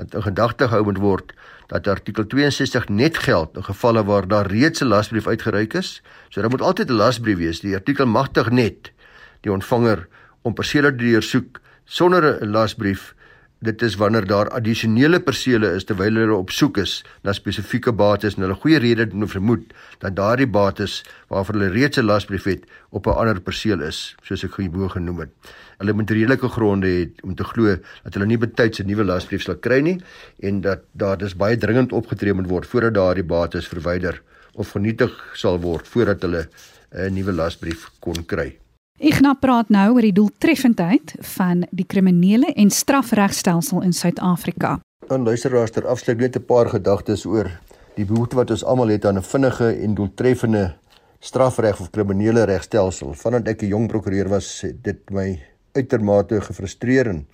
dat 0.00 0.14
in 0.14 0.22
gedagte 0.22 0.68
gehou 0.68 0.84
moet 0.84 0.98
word 0.98 1.32
dat 1.66 1.86
artikel 1.86 2.26
62 2.26 2.88
net 2.88 3.18
geld 3.18 3.56
in 3.56 3.64
gevalle 3.64 4.04
waar 4.04 4.28
daar 4.28 4.46
reeds 4.46 4.80
'n 4.80 4.88
lasbrief 4.88 5.26
uitgereik 5.26 5.74
is. 5.74 6.02
So 6.28 6.40
daar 6.40 6.50
moet 6.50 6.60
altyd 6.60 6.90
'n 6.90 6.92
lasbrief 7.02 7.36
wees. 7.36 7.60
Die 7.60 7.74
artikel 7.74 8.06
magtig 8.06 8.50
net 8.50 8.92
die 9.40 9.52
ontvanger 9.52 10.08
om 10.42 10.54
persele 10.54 10.90
te 10.90 11.04
deursoek 11.04 11.60
sonder 11.84 12.42
'n 12.42 12.50
lasbrief 12.50 13.14
dit 13.60 13.82
is 13.82 13.94
wanneer 14.00 14.24
daar 14.24 14.48
addisionele 14.56 15.20
persele 15.20 15.68
is 15.76 15.84
terwyl 15.84 16.16
hulle 16.16 16.36
op 16.36 16.52
soek 16.56 16.78
is 16.80 16.92
na 17.26 17.34
spesifieke 17.36 17.92
bates 17.92 18.38
en 18.38 18.46
hulle 18.46 18.56
goeie 18.62 18.78
rede 18.80 19.04
om 19.12 19.26
vermoed 19.28 19.74
dat 20.00 20.16
daardie 20.16 20.48
bates 20.48 21.02
waarvoor 21.28 21.58
hulle 21.58 21.74
reeds 21.74 22.00
'n 22.00 22.08
lasbrief 22.08 22.44
het 22.48 22.64
op 22.90 23.06
'n 23.06 23.18
ander 23.20 23.40
perseel 23.40 23.82
is 23.82 24.16
soos 24.22 24.44
ek 24.44 24.52
gebo 24.52 24.88
genoem 24.88 25.20
het. 25.20 25.30
Hulle 25.78 25.92
moet 25.92 26.10
redelike 26.10 26.48
gronde 26.48 26.86
hê 26.86 27.10
om 27.22 27.34
te 27.34 27.44
glo 27.44 27.76
dat 28.04 28.14
hulle 28.14 28.26
nie 28.26 28.38
betyds 28.38 28.80
'n 28.80 28.86
nuwe 28.86 29.04
lasbrief 29.04 29.42
sal 29.42 29.56
kry 29.56 29.80
nie 29.80 30.00
en 30.40 30.60
dat 30.60 30.80
daar 30.92 31.18
dis 31.18 31.36
baie 31.36 31.56
dringend 31.56 31.92
opgetree 31.92 32.32
moet 32.32 32.48
word 32.48 32.66
voordat 32.66 32.94
daardie 32.94 33.24
bates 33.24 33.68
verwyder 33.68 34.22
of 34.54 34.68
vernietig 34.68 35.12
sal 35.34 35.60
word 35.60 35.88
voordat 35.88 36.22
hulle 36.22 36.48
'n 36.92 37.12
nuwe 37.12 37.32
lasbrief 37.32 37.90
kon 38.00 38.24
kry. 38.26 38.59
Ignas 39.00 39.38
praat 39.40 39.70
nou 39.72 39.94
oor 39.94 40.04
die 40.04 40.12
doeltreffendheid 40.12 41.14
van 41.34 41.62
die 41.72 41.86
kriminele 41.88 42.50
en 42.52 42.68
strafregstelsel 42.68 43.80
in 43.86 43.94
Suid-Afrika. 43.96 44.74
Dan 45.08 45.24
luisteraars 45.24 45.72
ter 45.72 45.86
afsluiting 45.88 46.26
net 46.26 46.36
'n 46.36 46.44
paar 46.44 46.68
gedagtes 46.68 47.24
oor 47.24 47.48
die 47.96 48.04
behoefte 48.04 48.36
wat 48.36 48.50
ons 48.50 48.64
almal 48.64 48.88
het 48.88 49.04
aan 49.04 49.16
'n 49.16 49.22
vinnige 49.22 49.72
en 49.72 49.94
doeltreffende 49.94 50.74
strafreg 51.20 51.80
of 51.80 51.90
kriminele 51.90 52.44
regstelsel. 52.44 53.14
Vandat 53.14 53.48
ek 53.48 53.62
'n 53.62 53.66
jong 53.66 53.88
prokureur 53.88 54.28
was, 54.28 54.60
het 54.60 54.84
dit 54.84 55.10
my 55.10 55.40
uitermate 55.72 56.40
gefrustreer 56.40 57.24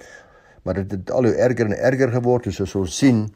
maar 0.63 0.75
dit 0.75 0.91
het 0.91 1.11
al 1.11 1.25
hoe 1.25 1.35
erger 1.35 1.67
en 1.67 1.79
erger 1.79 2.11
geword 2.11 2.47
soos 2.51 2.75
ons 2.75 2.97
sien 2.99 3.27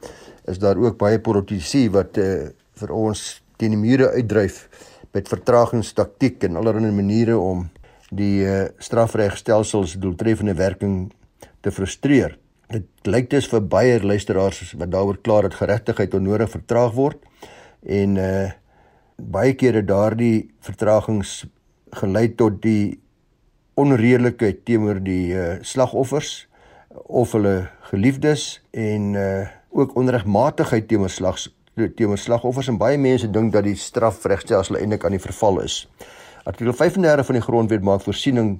is 0.51 0.59
daar 0.59 0.77
ook 0.77 0.99
baie 0.99 1.21
politici 1.21 1.89
wat 1.91 2.19
uh, 2.19 2.51
vir 2.75 2.91
ons 2.91 3.43
teen 3.57 3.71
die 3.71 3.79
mure 3.79 4.11
uitdryf 4.11 4.69
met 5.13 5.29
vertragingstaktiek 5.29 6.43
en 6.43 6.57
allerlei 6.57 6.91
maniere 6.91 7.39
om 7.39 7.69
die 8.11 8.45
uh, 8.45 8.69
strafregstelsels 8.83 9.97
doeltreffende 10.03 10.55
werking 10.59 11.13
te 11.61 11.71
frustreer. 11.71 12.37
Dit 12.71 12.87
lyk 13.07 13.31
dus 13.31 13.49
vir 13.51 13.63
baie 13.67 13.99
luisteraars 14.03 14.75
wat 14.79 14.91
daaroor 14.93 15.19
kla 15.23 15.41
dat 15.47 15.59
geregtigheid 15.59 16.15
onnodig 16.15 16.51
vertraag 16.53 16.95
word 16.95 17.23
en 17.87 18.19
uh 18.21 18.51
baie 19.21 19.53
kere 19.53 19.83
daardie 19.85 20.49
vertragings 20.65 21.43
gelei 21.93 22.31
tot 22.41 22.55
die 22.65 22.97
onredelikheid 23.77 24.63
teenoor 24.65 25.03
die 25.05 25.35
uh 25.37 25.59
slagoffers 25.61 26.47
of 27.05 27.35
hulle 27.37 27.69
geliefdes 27.91 28.63
en 28.73 29.13
uh 29.15 29.49
ook 29.71 29.93
onregmatigheid 30.01 30.89
teenoor 30.89 31.13
slags 31.13 31.51
teenoor 31.75 32.19
slagoffers 32.19 32.69
en 32.69 32.79
baie 32.81 32.99
mense 32.99 33.29
dink 33.31 33.53
dat 33.53 33.65
die 33.65 33.77
strafregstelsel 33.79 34.81
eintlik 34.81 35.05
aan 35.05 35.15
die 35.15 35.23
verval 35.23 35.61
is. 35.63 35.85
Artikel 36.45 36.73
35 36.73 37.27
van 37.27 37.37
die 37.37 37.43
Grondwet 37.45 37.83
maak 37.85 38.01
voorsiening 38.01 38.55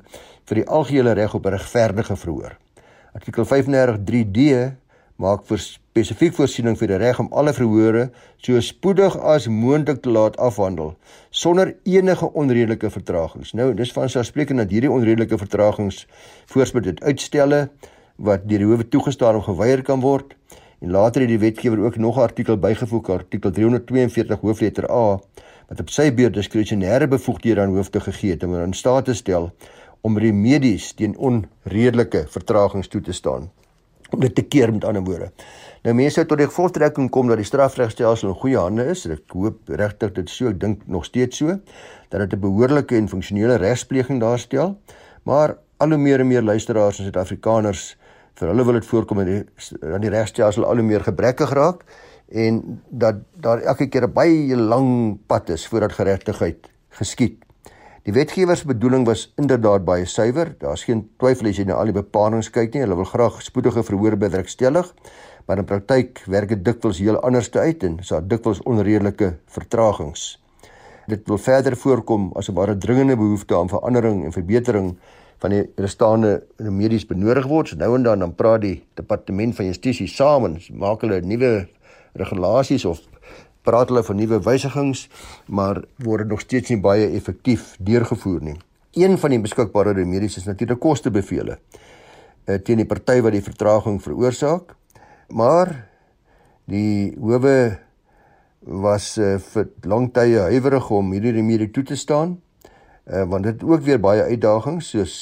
vir 0.49 0.61
die 0.61 0.67
algehele 0.69 1.15
reg 1.17 1.35
op 1.35 1.47
'n 1.47 1.57
regverdige 1.57 2.17
verhoor. 2.17 2.57
Artikel 3.15 3.45
35 3.45 3.99
3D 4.05 4.73
maak 5.17 5.47
vir 5.47 5.59
spesifiek 5.59 6.35
voorsiening 6.35 6.77
vir 6.79 6.89
die 6.89 6.97
reg 6.97 7.19
om 7.21 7.29
alle 7.33 7.53
verhore 7.53 8.11
so 8.37 8.61
spoedig 8.61 9.17
as 9.17 9.49
moontlik 9.49 10.03
te 10.03 10.11
laat 10.11 10.37
afhandel 10.37 10.95
sonder 11.31 11.75
enige 11.85 12.33
onredelike 12.33 12.91
vertragings. 12.91 13.53
Nou, 13.53 13.75
dis 13.75 13.93
van 13.93 14.09
selfspreekend 14.09 14.59
dat 14.59 14.71
hierdie 14.71 14.91
onredelike 14.91 15.39
vertragings 15.39 16.07
voorspel 16.47 16.81
dit 16.81 17.03
uitstelle 17.03 17.69
wat 18.17 18.49
deur 18.49 18.59
die 18.59 18.67
howe 18.67 18.89
toegestaan 18.89 19.37
of 19.37 19.45
geweier 19.45 19.83
kan 19.83 20.01
word. 20.01 20.37
En 20.81 20.91
later 20.91 21.21
het 21.21 21.29
die 21.29 21.39
wetgewer 21.39 21.79
ook 21.85 21.97
nog 21.97 22.17
'n 22.17 22.21
artikel 22.21 22.57
bygevoeg, 22.57 23.09
artikel 23.09 23.51
342 23.51 24.41
hoofletter 24.41 24.91
A 24.91 25.21
wat 25.71 25.81
op 25.85 25.91
sy 25.95 26.09
beurt 26.11 26.35
diskresionêre 26.35 27.07
bevoegdhede 27.11 27.63
aan 27.63 27.77
hoofde 27.77 28.01
gegee 28.03 28.35
het 28.35 28.43
om 28.43 28.57
in 28.59 28.75
staat 28.75 29.07
te 29.07 29.15
stel 29.15 29.53
om 30.03 30.19
remedies 30.19 30.89
teen 30.99 31.15
onredelike 31.17 32.25
vertragings 32.33 32.89
toe 32.91 33.01
te 33.07 33.15
staan. 33.15 33.51
Om 34.11 34.25
dit 34.25 34.35
te 34.35 34.43
keer 34.43 34.73
met 34.75 34.85
ander 34.85 35.05
woorde. 35.07 35.29
Nou 35.85 35.95
mense 35.95 36.25
tot 36.27 36.41
die 36.41 36.49
voltrekking 36.51 37.11
kom 37.15 37.31
dat 37.31 37.39
die 37.39 37.47
strafregstelsel 37.47 38.33
in 38.33 38.41
goeie 38.43 38.59
hande 38.59 38.89
is. 38.91 39.05
Ek 39.07 39.37
hoop 39.37 39.71
regtig 39.71 40.17
dit 40.19 40.33
so, 40.33 40.51
ek 40.51 40.59
dink 40.61 40.83
nog 40.91 41.07
steeds 41.07 41.39
so 41.39 41.55
dat 42.11 42.19
dit 42.25 42.35
'n 42.35 42.41
behoorlike 42.41 42.97
en 42.97 43.09
funksionele 43.09 43.57
regspleging 43.63 44.21
daarstel. 44.21 44.77
Maar 45.23 45.57
al 45.77 45.89
hoe 45.89 45.99
meer 45.99 46.21
en 46.21 46.27
meer 46.27 46.43
luisteraars 46.43 46.99
en 46.99 47.05
Suid-Afrikaners 47.05 47.97
vir 48.35 48.49
hulle 48.49 48.65
wil 48.65 48.73
dit 48.73 48.87
voorkom 48.87 49.17
dat 49.19 49.27
die, 49.27 49.45
die 50.01 50.11
regstelsel 50.11 50.65
al 50.65 50.77
hoe 50.77 50.85
meer 50.85 51.05
gebrekkig 51.05 51.53
raak 51.53 51.85
en 52.31 52.83
dat 52.89 53.23
daar 53.35 53.63
elke 53.63 53.89
keer 53.89 54.07
'n 54.07 54.13
baie 54.13 54.57
lang 54.57 55.19
pad 55.27 55.49
is 55.49 55.67
voordat 55.67 55.93
geregtigheid 55.93 56.71
geskied. 56.89 57.45
Die 58.03 58.13
wetgewer 58.13 58.57
se 58.57 58.67
bedoeling 58.67 59.05
was 59.07 59.33
inderdaad 59.37 59.85
baie 59.85 60.05
suiwer. 60.05 60.55
Daar's 60.59 60.85
geen 60.85 61.11
twyfel 61.21 61.49
as 61.49 61.57
jy 61.57 61.65
na 61.65 61.75
al 61.75 61.85
die 61.85 61.93
bepalinge 61.93 62.51
kyk 62.51 62.73
nie. 62.75 62.81
Hulle 62.81 62.97
wil 62.97 63.05
graag 63.05 63.43
spoedige 63.43 63.83
verhoor 63.83 64.17
bewerkstellig, 64.17 64.95
maar 65.47 65.59
in 65.59 65.65
praktyk 65.69 66.23
werk 66.27 66.49
dit 66.49 66.65
dikwels 66.65 66.99
heel 66.99 67.21
anders 67.21 67.51
uit 67.51 67.85
en 67.85 67.97
daar's 67.97 68.27
dikwels 68.27 68.63
onredelike 68.63 69.37
vertragings. 69.47 70.39
Dit 71.09 71.29
wil 71.29 71.39
verder 71.39 71.77
voorkom 71.77 72.33
as 72.37 72.49
'n 72.49 72.55
ware 72.55 72.79
dringende 72.79 73.17
behoefte 73.17 73.57
aan 73.57 73.69
verandering 73.69 74.25
en 74.25 74.33
verbetering 74.33 74.97
van 75.39 75.51
die 75.51 75.65
restaande 75.77 76.47
medies 76.57 77.07
benodig 77.07 77.47
word. 77.47 77.69
So 77.69 77.77
nou 77.77 77.95
en 77.97 78.03
dan 78.03 78.19
dan 78.19 78.35
praat 78.35 78.61
die 78.61 78.83
departement 78.95 79.57
van 79.57 79.67
justisie 79.67 80.09
saam 80.09 80.45
en 80.45 80.59
maak 80.73 81.01
hulle 81.01 81.21
nuwe 81.21 81.69
regulasies 82.19 82.85
of 82.85 83.03
praat 83.63 83.91
hulle 83.93 84.03
van 84.03 84.17
nuwe 84.17 84.41
wysigings, 84.43 85.09
maar 85.47 85.83
word 86.05 86.29
nog 86.29 86.41
steeds 86.41 86.73
nie 86.73 86.81
baie 86.81 87.11
effektief 87.17 87.75
deurgevoer 87.79 88.41
nie. 88.43 88.57
Een 88.97 89.19
van 89.19 89.31
die 89.31 89.41
beskikbare 89.43 89.93
remedies 89.95 90.41
is 90.41 90.49
natuurlik 90.49 90.81
kostebevele 90.83 91.59
uh, 92.51 92.59
teen 92.65 92.81
die 92.83 92.89
party 92.89 93.21
wat 93.23 93.37
die 93.37 93.45
vertraging 93.45 94.01
veroorsaak. 94.03 94.75
Maar 95.31 95.75
die 96.71 97.13
howe 97.21 97.79
was 98.61 99.13
uh, 99.19 99.37
vir 99.53 99.71
lang 99.89 100.11
tye 100.15 100.47
huiwerig 100.51 100.91
om 100.95 101.13
hierdie 101.15 101.37
remedie 101.39 101.71
toe 101.75 101.85
te 101.93 101.99
staan. 101.99 102.39
Uh, 103.07 103.25
want 103.31 103.47
dit 103.47 103.63
ook 103.67 103.85
weer 103.87 104.01
baie 104.03 104.27
uitdagings 104.29 104.93
soos 104.95 105.15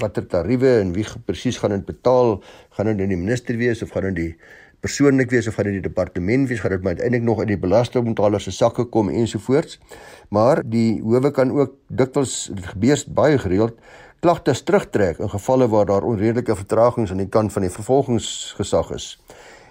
watter 0.00 0.24
tariewe 0.24 0.78
en 0.80 0.94
wie 0.96 1.04
presies 1.26 1.58
gaan 1.60 1.74
dit 1.76 1.86
betaal? 1.88 2.38
Gaan 2.76 2.92
dit 2.92 3.04
in 3.04 3.12
die 3.12 3.20
minister 3.20 3.58
wees 3.60 3.82
of 3.84 3.92
gaan 3.96 4.10
dit 4.10 4.20
die 4.20 4.32
persoonlik 4.80 5.30
wees 5.30 5.48
of 5.48 5.54
gaan 5.54 5.68
dit 5.70 5.78
die 5.78 5.86
departement 5.88 6.48
wees? 6.48 6.60
Gaan 6.60 6.74
dit 6.76 6.82
maar 6.82 6.96
uiteindelik 6.96 7.26
nog 7.26 7.38
uit 7.38 7.52
die 7.52 7.58
belastingbetaler 7.60 8.40
se 8.40 8.52
sakke 8.52 8.84
kom 8.84 9.08
ensovoorts? 9.08 9.80
Maar 10.28 10.62
die 10.64 11.00
howe 11.02 11.30
kan 11.30 11.52
ook 11.52 11.74
dikwels 11.86 12.50
dit 12.54 12.66
gebeur 12.74 13.04
baie 13.08 13.38
gereeld 13.38 13.76
klagtes 14.20 14.60
terugtrek 14.68 15.18
in 15.18 15.30
gevalle 15.32 15.68
waar 15.68 15.86
daar 15.88 16.04
onredelike 16.04 16.56
vertragings 16.56 17.10
aan 17.10 17.22
die 17.22 17.28
kant 17.28 17.52
van 17.52 17.64
die 17.64 17.72
vervolgingsgesag 17.72 18.90
is. 18.92 19.14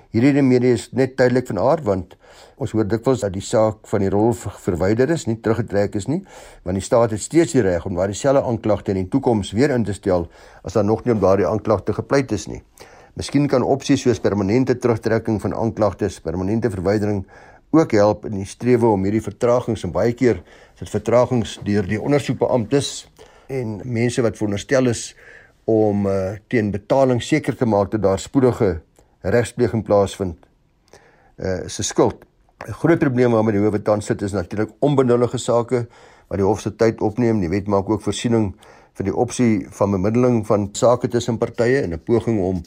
Hierdie 0.10 0.32
remedie 0.40 0.72
is 0.74 0.88
net 0.98 1.14
tydelik 1.20 1.46
van 1.52 1.60
aard 1.62 1.86
want 1.86 2.16
ons 2.58 2.72
hoor 2.74 2.88
dikwels 2.90 3.22
dat 3.22 3.36
die 3.36 3.46
saak 3.46 3.86
van 3.92 4.02
die 4.02 4.10
rol 4.10 4.34
verwyder 4.34 5.12
is, 5.14 5.28
nie 5.30 5.38
teruggetrek 5.38 5.94
is 6.00 6.08
nie, 6.10 6.24
want 6.66 6.80
die 6.80 6.86
staat 6.86 7.14
het 7.14 7.22
steeds 7.22 7.54
die 7.54 7.62
reg 7.62 7.86
om 7.86 8.00
daardie 8.00 8.18
selfde 8.18 8.42
aanklagte 8.42 8.96
in 8.96 9.04
die 9.04 9.12
toekoms 9.14 9.54
weer 9.54 9.76
in 9.76 9.86
te 9.86 9.94
stel 9.94 10.26
as 10.66 10.74
daar 10.74 10.88
nog 10.88 11.06
nie 11.06 11.14
op 11.14 11.22
daardie 11.22 11.48
aanklagte 11.48 11.94
gepleit 11.94 12.34
is 12.34 12.50
nie. 12.50 12.64
Miskien 13.14 13.48
kan 13.48 13.64
opsies 13.64 14.02
soos 14.02 14.20
permanente 14.20 14.78
terugtrekking 14.78 15.42
van 15.42 15.56
aanklagtes, 15.56 16.20
permanente 16.20 16.70
verwydering 16.70 17.26
ook 17.72 17.92
help 17.92 18.26
in 18.26 18.40
die 18.40 18.46
strewe 18.46 18.88
om 18.88 19.04
hierdie 19.04 19.24
vertragings 19.24 19.84
en 19.84 19.94
baie 19.94 20.14
keer 20.14 20.42
dit 20.80 20.90
vertragings 20.90 21.60
deur 21.66 21.86
die 21.86 22.02
ondersoekbeamptes 22.02 23.10
en 23.48 23.80
mense 23.84 24.22
wat 24.26 24.38
veronderstel 24.38 24.90
is 24.90 25.14
om 25.70 26.08
uh, 26.10 26.38
teen 26.50 26.72
betaling 26.74 27.22
seker 27.22 27.58
te 27.58 27.66
maak 27.66 27.92
dat 27.94 28.02
daar 28.02 28.22
spoedige 28.22 28.80
regspleging 29.22 29.84
plaasvind 29.86 30.38
uh 31.40 31.68
se 31.68 31.84
skuld. 31.84 32.26
'n 32.68 32.74
Groot 32.74 33.00
probleem 33.00 33.32
waarmee 33.32 33.56
die 33.56 33.62
howe 33.62 33.82
tans 33.82 34.06
sit 34.06 34.22
is 34.22 34.32
natuurlik 34.32 34.72
onbenullige 34.80 35.38
sake 35.38 35.88
wat 36.28 36.38
die 36.38 36.46
hof 36.46 36.60
se 36.60 36.76
tyd 36.76 37.02
opneem. 37.02 37.40
Die 37.40 37.50
wet 37.50 37.68
maak 37.68 37.90
ook 37.90 38.02
voorsiening 38.02 38.56
vir 38.94 39.06
die 39.08 39.16
opsie 39.16 39.68
van 39.70 39.92
bemiddeling 39.92 40.46
van 40.48 40.70
sake 40.76 41.08
tussen 41.08 41.38
partye 41.38 41.82
in 41.82 41.94
'n 41.94 42.04
poging 42.04 42.42
om 42.42 42.64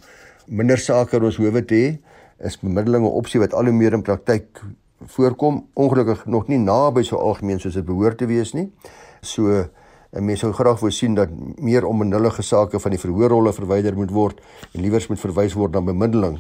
minder 0.47 0.79
sake 0.79 1.17
in 1.17 1.25
ons 1.25 1.37
howe 1.37 1.65
te 1.65 1.75
hê. 1.75 1.99
Is 2.47 2.59
bemiddeling 2.59 3.05
'n 3.05 3.13
opsie 3.13 3.41
wat 3.41 3.55
al 3.55 3.65
hoe 3.65 3.73
meer 3.73 3.93
in 3.93 4.03
praktyk 4.03 4.63
voorkom. 5.07 5.67
Ongelukkig 5.75 6.27
nog 6.27 6.49
nie 6.49 6.59
naby 6.59 7.03
so 7.03 7.17
algemeen 7.17 7.61
soos 7.61 7.75
dit 7.75 7.85
behoort 7.85 8.19
te 8.19 8.27
wees 8.27 8.53
nie. 8.53 8.73
So 9.21 9.65
En 10.13 10.27
mense 10.29 10.45
sou 10.45 10.53
graag 10.53 10.81
wou 10.83 10.91
sien 10.93 11.15
dat 11.17 11.31
meer 11.57 11.87
onbenullige 11.89 12.43
sake 12.45 12.77
van 12.85 12.93
die 12.93 13.01
verhoorrolle 13.01 13.53
verwyder 13.57 13.95
moet 13.97 14.11
word 14.13 14.43
en 14.75 14.83
liewers 14.85 15.07
moet 15.09 15.21
verwys 15.23 15.55
word 15.57 15.73
na 15.73 15.81
bemiddeling 15.87 16.37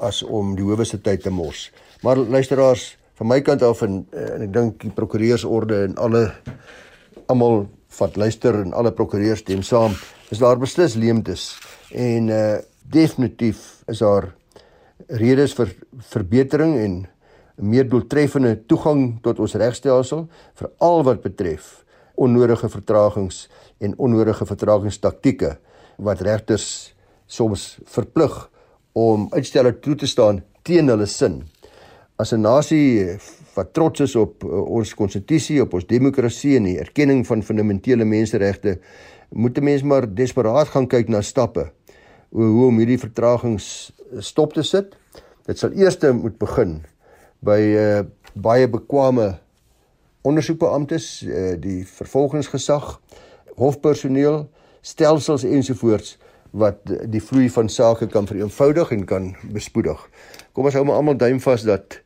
as 0.00 0.22
om 0.24 0.54
die 0.56 0.64
howe 0.64 0.86
se 0.88 0.96
tyd 0.96 1.20
te 1.20 1.30
mors. 1.30 1.66
Maar 2.02 2.16
luisteraars, 2.16 2.86
van 3.20 3.28
my 3.28 3.38
kant 3.44 3.62
af 3.68 3.84
en, 3.84 4.00
en 4.16 4.46
ek 4.46 4.54
dink 4.54 4.80
die 4.80 4.94
prokureursorde 4.96 5.82
en 5.90 5.98
alle 6.00 6.22
almal 7.28 7.66
wat 7.98 8.16
luister 8.16 8.56
en 8.62 8.72
alle 8.72 8.94
prokureurs 8.96 9.44
stem 9.44 9.60
saam, 9.60 9.92
is 10.32 10.40
daar 10.40 10.56
beslis 10.56 10.96
leemtes 10.96 11.50
en 11.92 12.32
uh 12.32 12.60
definitief 12.92 13.82
is 13.90 14.02
daar 14.04 14.30
redes 15.08 15.54
vir 15.56 15.72
verbetering 16.12 16.76
en 16.78 16.94
meer 17.56 17.88
doeltreffende 17.88 18.54
toegang 18.68 19.18
tot 19.24 19.40
ons 19.42 19.56
regstelsel 19.60 20.26
vir 20.60 20.70
al 20.78 21.04
wat 21.08 21.22
betref 21.24 21.82
onnodige 22.22 22.68
vertragings 22.72 23.46
en 23.82 23.96
onnodige 23.98 24.46
vertragingstaktieke 24.46 25.56
wat 26.02 26.24
regters 26.24 26.66
soms 27.26 27.78
verplig 27.88 28.34
om 28.98 29.28
uitstelle 29.32 29.72
toe 29.80 29.96
te 29.96 30.06
staan 30.06 30.42
teen 30.62 30.90
hulle 30.92 31.06
sin. 31.06 31.42
As 32.18 32.32
'n 32.32 32.40
nasie 32.40 33.18
wat 33.54 33.72
trots 33.72 34.00
is 34.00 34.16
op 34.16 34.44
uh, 34.44 34.48
ons 34.48 34.94
konstitusie, 34.94 35.62
op 35.62 35.74
ons 35.74 35.86
demokrasie 35.86 36.56
en 36.56 36.64
die 36.64 36.78
erkenning 36.78 37.26
van 37.26 37.42
fundamentele 37.42 38.04
menseregte, 38.04 38.78
moet 39.30 39.58
'n 39.58 39.64
mens 39.64 39.82
maar 39.82 40.14
desperaat 40.14 40.68
gaan 40.68 40.86
kyk 40.86 41.08
na 41.08 41.20
stappe 41.20 41.72
hoe 42.32 42.66
om 42.66 42.80
hierdie 42.80 43.00
vertragings 43.00 43.92
stop 44.24 44.56
te 44.56 44.64
sit. 44.66 44.96
Dit 45.48 45.60
sal 45.60 45.74
eers 45.76 45.98
moet 46.16 46.38
begin 46.40 46.80
by 47.42 47.60
uh, 47.60 48.02
baie 48.38 48.68
bekwame 48.70 49.34
ondersoekbeamptes, 50.22 51.06
eh, 51.26 51.54
die 51.58 51.82
vervolgingsgesag, 51.86 53.00
hofpersoneel, 53.58 54.44
stelsels 54.82 55.44
ensovoorts 55.44 56.16
wat 56.52 56.78
die 57.10 57.22
vloei 57.22 57.48
van 57.50 57.68
sake 57.72 58.06
kan 58.12 58.28
vereenvoudig 58.28 58.92
en 58.92 59.04
kan 59.08 59.30
bespoedig. 59.54 59.98
Kom 60.52 60.68
ons 60.68 60.76
hou 60.76 60.84
maar 60.84 61.00
almal 61.00 61.18
duim 61.18 61.40
vas 61.40 61.64
dat 61.66 61.98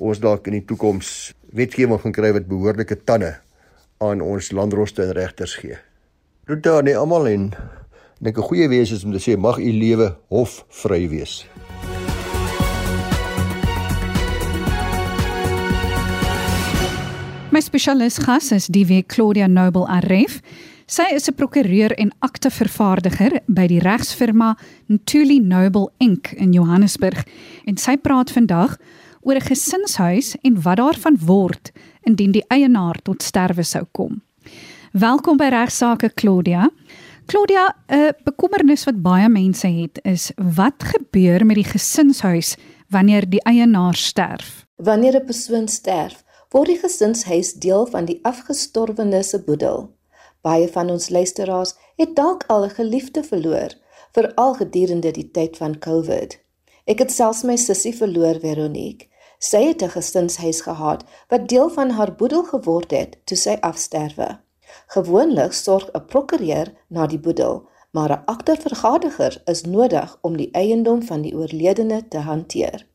ons 0.00 0.20
dalk 0.22 0.48
in 0.48 0.58
die 0.58 0.64
toekoms 0.66 1.32
wetgewing 1.54 2.00
gaan 2.00 2.16
kry 2.16 2.32
wat 2.32 2.48
behoorlike 2.48 2.96
tande 3.04 3.34
aan 4.00 4.22
ons 4.24 4.52
landroste 4.56 5.04
en 5.04 5.12
regters 5.18 5.58
gee. 5.60 5.76
Doet 6.48 6.64
daar 6.64 6.82
nie 6.86 6.96
almal 6.96 7.28
en 7.28 7.50
dink 8.20 8.36
'n 8.36 8.42
goeie 8.42 8.68
wese 8.68 8.94
is 8.94 9.04
om 9.04 9.12
te 9.12 9.18
sê 9.18 9.36
mag 9.36 9.58
u 9.58 9.72
lewe 9.72 10.16
hof 10.28 10.64
vry 10.68 11.08
wees. 11.08 11.46
My 17.50 17.60
spesialis 17.60 18.18
gas 18.18 18.52
is 18.52 18.66
die 18.66 18.86
week 18.86 19.08
Claudia 19.08 19.46
Noble 19.46 19.86
Aref. 19.86 20.40
Sy 20.86 21.14
is 21.14 21.28
'n 21.28 21.34
prokureur 21.34 21.92
en 21.96 22.12
aktevervaardiger 22.18 23.40
by 23.46 23.66
die 23.66 23.80
regsfirma 23.80 24.56
Ntuli 24.88 25.40
Noble 25.40 25.88
Inc 25.98 26.32
in 26.32 26.52
Johannesburg 26.52 27.24
en 27.64 27.76
sy 27.76 27.96
praat 27.96 28.30
vandag 28.30 28.76
oor 29.22 29.34
'n 29.34 29.48
gesinshuis 29.48 30.36
en 30.42 30.62
wat 30.62 30.76
daarvan 30.76 31.16
word 31.24 31.72
indien 32.02 32.32
die 32.32 32.44
eienaar 32.48 33.02
tot 33.02 33.22
sterwe 33.22 33.62
sou 33.62 33.84
kom. 33.92 34.22
Welkom 34.92 35.36
by 35.36 35.48
Regsake 35.48 36.10
Claudia. 36.14 36.70
Claudia, 37.30 37.76
'n 37.86 38.14
bekommernis 38.24 38.84
wat 38.84 39.02
baie 39.02 39.28
mense 39.28 39.66
het 39.66 40.00
is 40.02 40.32
wat 40.56 40.82
gebeur 40.82 41.46
met 41.46 41.60
die 41.60 41.70
gesinshuis 41.72 42.56
wanneer 42.88 43.28
die 43.30 43.42
eienaar 43.42 43.94
sterf? 43.94 44.66
Wanneer 44.76 45.14
'n 45.20 45.24
persoon 45.24 45.68
sterf, 45.68 46.24
word 46.48 46.66
die 46.66 46.78
gesinshuis 46.78 47.52
deel 47.52 47.86
van 47.86 48.04
die 48.04 48.18
afgestorwene 48.22 49.22
se 49.22 49.38
boedel. 49.44 49.94
Baie 50.42 50.68
van 50.68 50.90
ons 50.90 51.08
luisteraars 51.08 51.74
het 51.96 52.16
dalk 52.16 52.44
al 52.46 52.64
'n 52.64 52.74
geliefde 52.80 53.22
verloor, 53.22 53.70
veral 54.12 54.54
gedurende 54.54 55.10
die 55.10 55.30
tyd 55.30 55.56
van 55.56 55.78
COVID. 55.78 56.38
Ek 56.84 56.98
het 56.98 57.12
selfs 57.12 57.42
my 57.42 57.56
sussie 57.56 57.94
verloor, 57.94 58.40
Veronique. 58.40 59.06
Sy 59.38 59.62
het 59.70 59.82
'n 59.82 59.88
gesinshuis 59.88 60.60
gehad 60.60 61.04
wat 61.28 61.48
deel 61.48 61.70
van 61.70 61.90
haar 61.90 62.14
boedel 62.14 62.42
geword 62.42 62.90
het 62.90 63.16
toe 63.24 63.36
sy 63.36 63.56
afsterwe. 63.60 64.38
Gewoonlik 64.90 65.52
sorg 65.52 65.90
'n 65.92 66.06
prokureur 66.06 66.68
na 66.88 67.06
die 67.06 67.18
boedel, 67.18 67.68
maar 67.90 68.10
'n 68.10 68.22
aktevergaderiger 68.24 69.42
is 69.44 69.62
nodig 69.64 70.18
om 70.20 70.36
die 70.36 70.50
eiendom 70.52 71.02
van 71.02 71.20
die 71.22 71.34
oorledene 71.34 72.08
te 72.08 72.18
hanteer. 72.18 72.86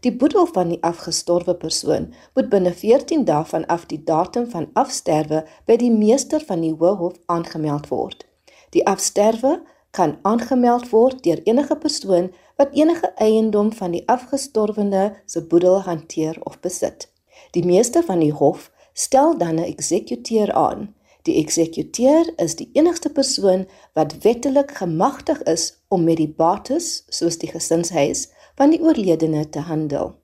Die 0.00 0.16
boedel 0.16 0.46
van 0.46 0.68
die 0.68 0.82
afgestorwe 0.82 1.54
persoon 1.54 2.14
moet 2.34 2.48
binne 2.48 2.72
14 2.72 3.24
dae 3.24 3.44
vanaf 3.44 3.86
die 3.86 4.02
datum 4.04 4.50
van 4.50 4.66
afsterwe 4.72 5.44
by 5.64 5.76
die 5.76 5.90
meester 5.90 6.40
van 6.40 6.60
die 6.60 6.74
Hooghof 6.78 7.14
aangemeld 7.26 7.88
word. 7.88 8.26
Die 8.70 8.86
afsterwe 8.86 9.62
kan 9.90 10.18
aangemeld 10.22 10.90
word 10.90 11.22
deur 11.22 11.40
enige 11.44 11.76
persoon 11.76 12.32
wat 12.56 12.74
enige 12.74 13.12
eiendom 13.14 13.72
van 13.72 13.90
die 13.90 14.02
afgestorwene 14.06 15.16
se 15.26 15.46
boedel 15.46 15.80
hanteer 15.80 16.36
of 16.40 16.60
besit. 16.60 17.12
Die 17.50 17.64
meester 17.64 18.02
van 18.02 18.18
die 18.18 18.32
hof 18.32 18.70
stel 18.92 19.38
dan 19.38 19.54
'n 19.54 19.72
eksekuteur 19.74 20.52
aan. 20.52 20.96
Die 21.26 21.40
eksekuteur 21.40 22.28
is 22.38 22.54
die 22.54 22.68
enigste 22.78 23.10
persoon 23.10 23.64
wat 23.98 24.14
wettelik 24.22 24.76
gemagtig 24.78 25.40
is 25.50 25.72
om 25.88 26.04
met 26.06 26.20
die 26.20 26.30
bates, 26.30 27.02
soos 27.10 27.40
die 27.42 27.50
gesinshuis, 27.50 28.28
van 28.54 28.70
die 28.70 28.78
oorledene 28.80 29.42
te 29.50 29.64
handel. 29.66 30.14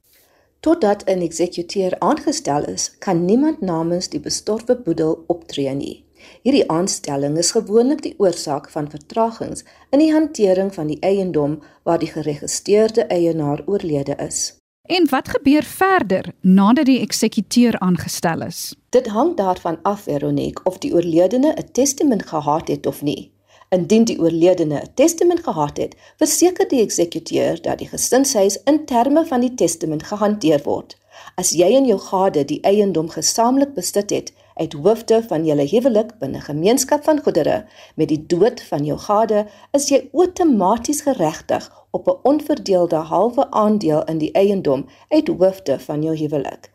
Totdat 0.62 1.02
'n 1.10 1.26
eksekuteur 1.26 1.98
aangestel 1.98 2.64
is, 2.70 2.98
kan 2.98 3.24
niemand 3.24 3.60
namens 3.60 4.08
die 4.08 4.20
bestorwe 4.20 4.76
boedel 4.76 5.24
optree 5.26 5.74
nie. 5.74 6.04
Hierdie 6.42 6.68
aanstelling 6.70 7.36
is 7.36 7.50
gewoonlik 7.50 8.02
die 8.02 8.14
oorsaak 8.18 8.70
van 8.70 8.90
vertragings 8.90 9.64
in 9.90 9.98
die 9.98 10.12
hantering 10.12 10.74
van 10.74 10.86
die 10.86 11.00
eiendom 11.00 11.62
waar 11.82 11.98
die 11.98 12.12
geregistreerde 12.14 13.06
eienaar 13.06 13.62
oorlede 13.66 14.16
is. 14.16 14.61
En 14.82 15.08
wat 15.10 15.28
gebeur 15.28 15.62
verder 15.62 16.34
nadat 16.40 16.86
die 16.86 17.00
eksekuteur 17.00 17.78
aangestel 17.78 18.40
is? 18.42 18.74
Dit 18.90 19.06
hang 19.06 19.36
daarvan 19.36 19.78
af, 19.82 20.00
Veronique, 20.00 20.64
of 20.64 20.78
die 20.78 20.90
oorledene 20.94 21.54
'n 21.54 21.68
testament 21.72 22.26
gehad 22.26 22.68
het 22.68 22.86
of 22.86 23.02
nie. 23.02 23.30
Indien 23.68 24.04
die 24.04 24.18
oorledene 24.18 24.80
'n 24.80 24.94
testament 24.94 25.42
gehad 25.42 25.76
het, 25.76 25.94
verseker 26.16 26.68
die 26.68 26.80
eksekuteur 26.80 27.62
dat 27.62 27.78
die 27.78 27.88
gesinshuis 27.88 28.62
in 28.64 28.84
terme 28.84 29.26
van 29.26 29.40
die 29.40 29.54
testament 29.54 30.02
gehanteer 30.02 30.60
word. 30.64 30.96
As 31.34 31.50
jy 31.50 31.76
en 31.76 31.86
jou 31.86 31.98
gade 31.98 32.44
die 32.44 32.60
eiendom 32.60 33.08
gesamentlik 33.08 33.74
besit 33.74 34.10
het 34.10 34.32
uit 34.54 34.72
hoofde 34.72 35.22
van 35.28 35.44
julle 35.44 35.68
huwelik 35.68 36.18
binne 36.18 36.40
gemeenskap 36.40 37.04
van 37.04 37.22
goedere 37.22 37.64
met 37.94 38.08
die 38.08 38.24
dood 38.26 38.62
van 38.62 38.84
jou 38.84 38.98
gade, 38.98 39.46
is 39.72 39.88
jy 39.88 40.08
outomaties 40.12 41.00
geregtig 41.06 41.70
op 41.90 42.08
'n 42.08 42.20
onverdeelde 42.22 42.96
halwe 42.96 43.50
aandeel 43.50 44.04
in 44.04 44.18
die 44.18 44.32
eiendom 44.32 44.86
uit 45.08 45.28
hoofde 45.28 45.80
van 45.80 46.02
jou 46.02 46.16
huwelik. 46.16 46.70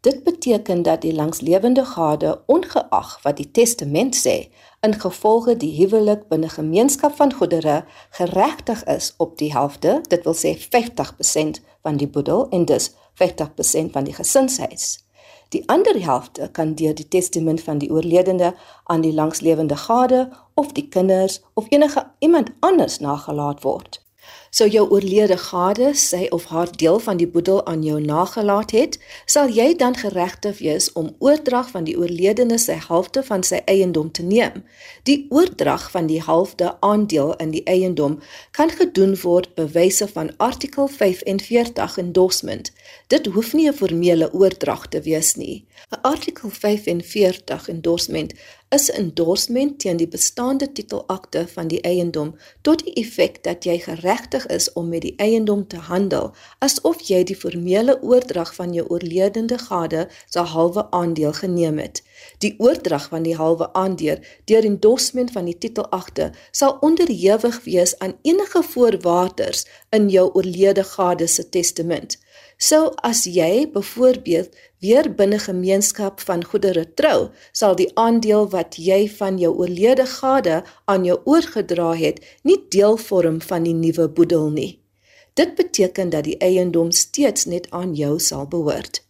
Dit 0.00 0.24
beteken 0.24 0.82
dat 0.82 1.00
die 1.00 1.14
langslewende 1.14 1.84
gade 1.84 2.42
ongeag 2.46 3.22
wat 3.22 3.36
die 3.36 3.50
testament 3.50 4.16
sê, 4.16 4.48
in 4.80 4.94
gevolge 5.00 5.56
die 5.56 5.74
huwelik 5.76 6.28
binne 6.28 6.48
gemeenskap 6.48 7.16
van 7.16 7.32
goedere 7.32 7.84
geregtig 8.10 8.84
is 8.84 9.14
op 9.16 9.36
die 9.38 9.52
helfte, 9.52 10.00
dit 10.08 10.24
wil 10.24 10.34
sê 10.34 10.54
50% 10.56 11.60
van 11.82 11.96
die 11.96 12.08
boedel 12.08 12.48
en 12.48 12.64
dus 12.64 12.90
50% 13.14 13.92
van 13.92 14.04
die 14.04 14.14
gesinshuis. 14.14 15.09
Die 15.50 15.68
ander 15.68 15.94
helfte 15.98 16.48
kan 16.52 16.74
deur 16.78 16.94
die 16.94 17.08
testament 17.08 17.62
van 17.66 17.78
die 17.78 17.90
oorledene 17.90 18.52
aan 18.84 19.00
die 19.02 19.12
langslewende 19.12 19.76
gade 19.76 20.28
of 20.54 20.72
die 20.72 20.88
kinders 20.88 21.40
of 21.54 21.66
enige 21.74 22.06
iemand 22.18 22.52
anders 22.60 23.00
nagelaat 23.00 23.62
word. 23.62 23.98
Sou 24.50 24.66
jou 24.66 24.82
oorlede 24.90 25.36
gade 25.38 25.92
sy 25.94 26.24
of 26.34 26.48
haar 26.50 26.70
deel 26.74 26.96
van 26.98 27.20
die 27.20 27.28
boedel 27.30 27.60
aan 27.70 27.84
jou 27.86 28.00
nagelaat 28.02 28.72
het, 28.74 28.96
sal 29.22 29.46
jy 29.46 29.76
dan 29.78 29.94
geregtig 29.94 30.58
wees 30.58 30.88
om 30.98 31.12
oordrag 31.22 31.68
van 31.70 31.86
die 31.86 31.94
oorledene 31.94 32.58
se 32.58 32.74
helfte 32.88 33.22
van 33.28 33.46
sy 33.46 33.60
eiendom 33.70 34.10
te 34.10 34.26
neem. 34.26 34.64
Die 35.06 35.28
oordrag 35.30 35.86
van 35.94 36.10
die 36.10 36.18
helfte 36.26 36.74
aandeel 36.82 37.36
in 37.38 37.54
die 37.54 37.62
eiendom 37.70 38.18
kan 38.50 38.74
gedoen 38.74 39.14
word 39.22 39.54
bewyse 39.54 40.10
van 40.10 40.34
artikel 40.42 40.90
45 40.98 41.98
endorsement. 42.02 42.72
Dit 43.06 43.30
hoef 43.30 43.54
nie 43.54 43.68
'n 43.70 43.78
formele 43.82 44.32
oordrag 44.32 44.88
te 44.88 45.00
wees 45.00 45.36
nie. 45.36 45.64
'n 45.90 46.00
Artikel 46.02 46.50
45 46.50 47.68
endorsement 47.68 48.34
is 48.68 48.90
'n 48.90 48.96
endorsement 49.02 49.78
teen 49.78 49.96
die 49.96 50.08
bestaande 50.08 50.72
titelakte 50.72 51.48
van 51.54 51.68
die 51.68 51.80
eiendom 51.80 52.36
tot 52.60 52.84
die 52.84 52.92
effek 53.02 53.42
dat 53.42 53.64
jy 53.64 53.78
geregtig 53.78 54.39
is 54.46 54.72
om 54.72 54.88
met 54.88 55.02
die 55.02 55.14
eiendom 55.16 55.66
te 55.66 55.76
handel 55.76 56.30
asof 56.58 57.00
jy 57.08 57.22
die 57.24 57.36
formele 57.36 57.96
oordrag 58.02 58.54
van 58.54 58.72
jou 58.72 58.86
oorledende 58.88 59.58
gade 59.58 60.08
se 60.26 60.44
halwe 60.54 60.86
aandeel 60.90 61.32
geneem 61.32 61.78
het. 61.78 62.02
Die 62.38 62.54
oordrag 62.58 63.08
van 63.08 63.22
die 63.22 63.36
halwe 63.36 63.72
aandeel 63.72 64.18
deur 64.44 64.64
endorsement 64.64 65.30
van 65.30 65.44
die 65.44 65.58
titelakte 65.58 66.30
sal 66.50 66.76
onderhewig 66.80 67.60
wees 67.64 67.98
aan 67.98 68.16
enige 68.22 68.62
voorwaardes 68.62 69.66
in 69.90 70.08
jou 70.08 70.30
oorlede 70.32 70.84
gade 70.84 71.26
se 71.26 71.48
testament. 71.48 72.18
So 72.60 72.92
as 73.00 73.24
jy 73.24 73.64
byvoorbeeld 73.72 74.56
weer 74.84 75.06
binne 75.16 75.38
gemeenskap 75.40 76.20
van 76.20 76.44
goedere 76.44 76.84
trou, 76.94 77.30
sal 77.56 77.76
die 77.78 77.88
aandeel 77.96 78.50
wat 78.52 78.76
jy 78.76 79.06
van 79.16 79.38
jou 79.40 79.54
oorlede 79.62 80.04
gade 80.06 80.58
aan 80.84 81.06
jou 81.08 81.16
oorgedra 81.24 81.94
het, 81.96 82.20
nie 82.44 82.58
deel 82.68 83.00
vorm 83.00 83.40
van 83.40 83.64
die 83.64 83.72
nuwe 83.72 84.10
boedel 84.12 84.50
nie. 84.52 84.72
Dit 85.40 85.56
beteken 85.56 86.12
dat 86.12 86.28
die 86.28 86.36
eiendom 86.36 86.92
steeds 86.92 87.48
net 87.48 87.70
aan 87.70 87.94
jou 87.96 88.18
sal 88.20 88.44
behoort. 88.44 89.00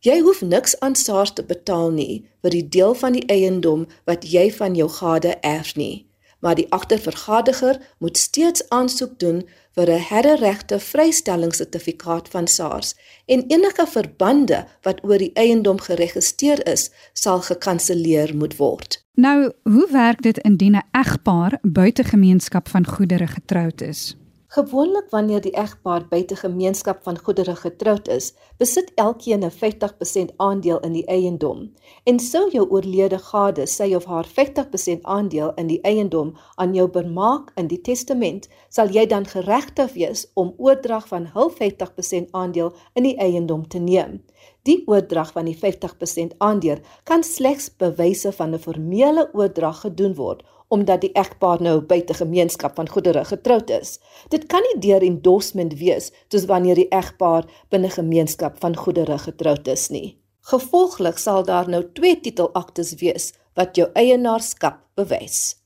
Jy 0.00 0.20
hoef 0.24 0.40
niks 0.40 0.80
aan 0.80 0.96
SARS 0.96 1.36
te 1.36 1.44
betaal 1.44 1.92
nie 1.92 2.24
vir 2.40 2.56
die 2.56 2.68
deel 2.78 2.96
van 2.96 3.12
die 3.12 3.26
eiendom 3.28 3.84
wat 4.08 4.24
jy 4.24 4.48
van 4.56 4.76
jou 4.78 4.88
gade 4.88 5.36
erf 5.44 5.76
nie 5.76 6.06
maar 6.40 6.54
die 6.54 6.72
agtervergaderiger 6.72 7.80
moet 7.98 8.16
steeds 8.16 8.68
aansoek 8.68 9.18
doen 9.18 9.48
vir 9.76 9.90
'n 9.90 10.04
herregte 10.08 10.78
vrystellingssertifikaat 10.78 12.28
van 12.28 12.46
SARS 12.46 12.94
en 13.26 13.46
enige 13.46 13.86
verbande 13.86 14.66
wat 14.82 15.04
oor 15.04 15.18
die 15.18 15.32
eiendom 15.34 15.80
geregistreer 15.80 16.66
is, 16.66 16.90
sal 17.12 17.40
gekanselleer 17.40 18.36
moet 18.36 18.56
word. 18.56 19.04
Nou, 19.14 19.52
hoe 19.62 19.88
werk 19.90 20.22
dit 20.22 20.38
indien 20.38 20.76
'n 20.76 20.88
egpaar 20.92 21.58
buite 21.62 22.04
gemeenskap 22.04 22.68
van 22.68 22.86
goedere 22.86 23.26
getroud 23.26 23.80
is? 23.80 24.16
Gewoonlik 24.56 25.10
wanneer 25.12 25.42
die 25.44 25.52
egpaar 25.52 26.06
buite 26.08 26.36
gemeenskap 26.36 27.02
van 27.04 27.18
goedere 27.18 27.52
getroud 27.56 28.06
is, 28.08 28.30
besit 28.56 28.92
elkeen 28.94 29.44
'n 29.44 29.50
50% 29.50 30.32
aandeel 30.36 30.78
in 30.80 30.92
die 30.92 31.04
eiendom. 31.06 31.74
En 32.04 32.18
sou 32.18 32.50
jou 32.50 32.64
oorlede 32.70 33.18
gade 33.18 33.66
sy 33.66 33.94
of 33.94 34.04
haar 34.04 34.26
50% 34.38 35.02
aandeel 35.02 35.52
in 35.54 35.66
die 35.66 35.80
eiendom 35.80 36.32
aan 36.54 36.74
jou 36.74 36.88
bemaak 36.88 37.52
in 37.54 37.66
die 37.66 37.80
testament, 37.80 38.48
sal 38.68 38.88
jy 38.88 39.06
dan 39.06 39.26
geregtig 39.26 39.92
wees 39.92 40.26
om 40.34 40.54
oordrag 40.56 41.08
van 41.08 41.26
hul 41.26 41.50
50% 41.50 42.30
aandeel 42.30 42.72
in 42.94 43.02
die 43.02 43.16
eiendom 43.18 43.68
te 43.68 43.78
neem. 43.78 44.22
Die 44.62 44.82
oordrag 44.86 45.32
van 45.32 45.44
die 45.44 45.58
50% 45.58 46.32
aandeel 46.38 46.78
kan 47.04 47.22
slegs 47.22 47.76
bewyse 47.76 48.32
van 48.32 48.54
'n 48.54 48.58
formele 48.58 49.28
oordrag 49.32 49.80
gedoen 49.80 50.14
word 50.14 50.42
omdat 50.68 51.00
die 51.00 51.12
egpaar 51.12 51.62
nou 51.62 51.80
buite 51.80 52.14
gemeenskap 52.14 52.76
van 52.76 52.88
goedere 52.88 53.24
getroud 53.24 53.70
is. 53.70 53.98
Dit 54.28 54.46
kan 54.46 54.64
nie 54.66 54.80
deur 54.88 55.02
endorsement 55.02 55.76
wees 55.78 56.12
soos 56.28 56.46
wanneer 56.50 56.74
die 56.74 56.88
egpaar 56.90 57.46
binne 57.70 57.90
gemeenskap 57.90 58.58
van 58.60 58.76
goedere 58.76 59.18
getroud 59.18 59.68
is 59.68 59.88
nie. 59.90 60.18
Gevolglik 60.46 61.18
sal 61.18 61.44
daar 61.44 61.68
nou 61.68 61.82
twee 61.92 62.20
titelaktes 62.20 62.94
wees 63.02 63.32
wat 63.58 63.76
jou 63.76 63.88
eienaarskap 63.94 64.82
bewys. 64.94 65.56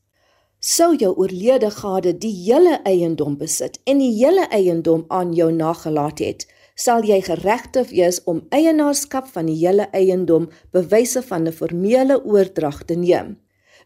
Sou 0.60 0.94
jou 0.96 1.14
oorlede 1.16 1.70
gade 1.72 2.12
die 2.20 2.32
hele 2.36 2.78
eiendom 2.84 3.38
besit 3.40 3.78
en 3.88 4.00
die 4.02 4.12
hele 4.18 4.46
eiendom 4.52 5.06
aan 5.08 5.32
jou 5.32 5.48
nagelaat 5.52 6.20
het, 6.20 6.44
sal 6.76 7.04
jy 7.04 7.20
geregtig 7.24 7.90
wees 7.92 8.20
om 8.28 8.42
eienaarskap 8.56 9.28
van 9.32 9.48
die 9.48 9.56
hele 9.60 9.88
eiendom 9.96 10.50
bewyse 10.72 11.22
van 11.22 11.48
'n 11.48 11.52
formele 11.52 12.20
oordrag 12.24 12.84
te 12.84 12.94
neem. 12.94 13.36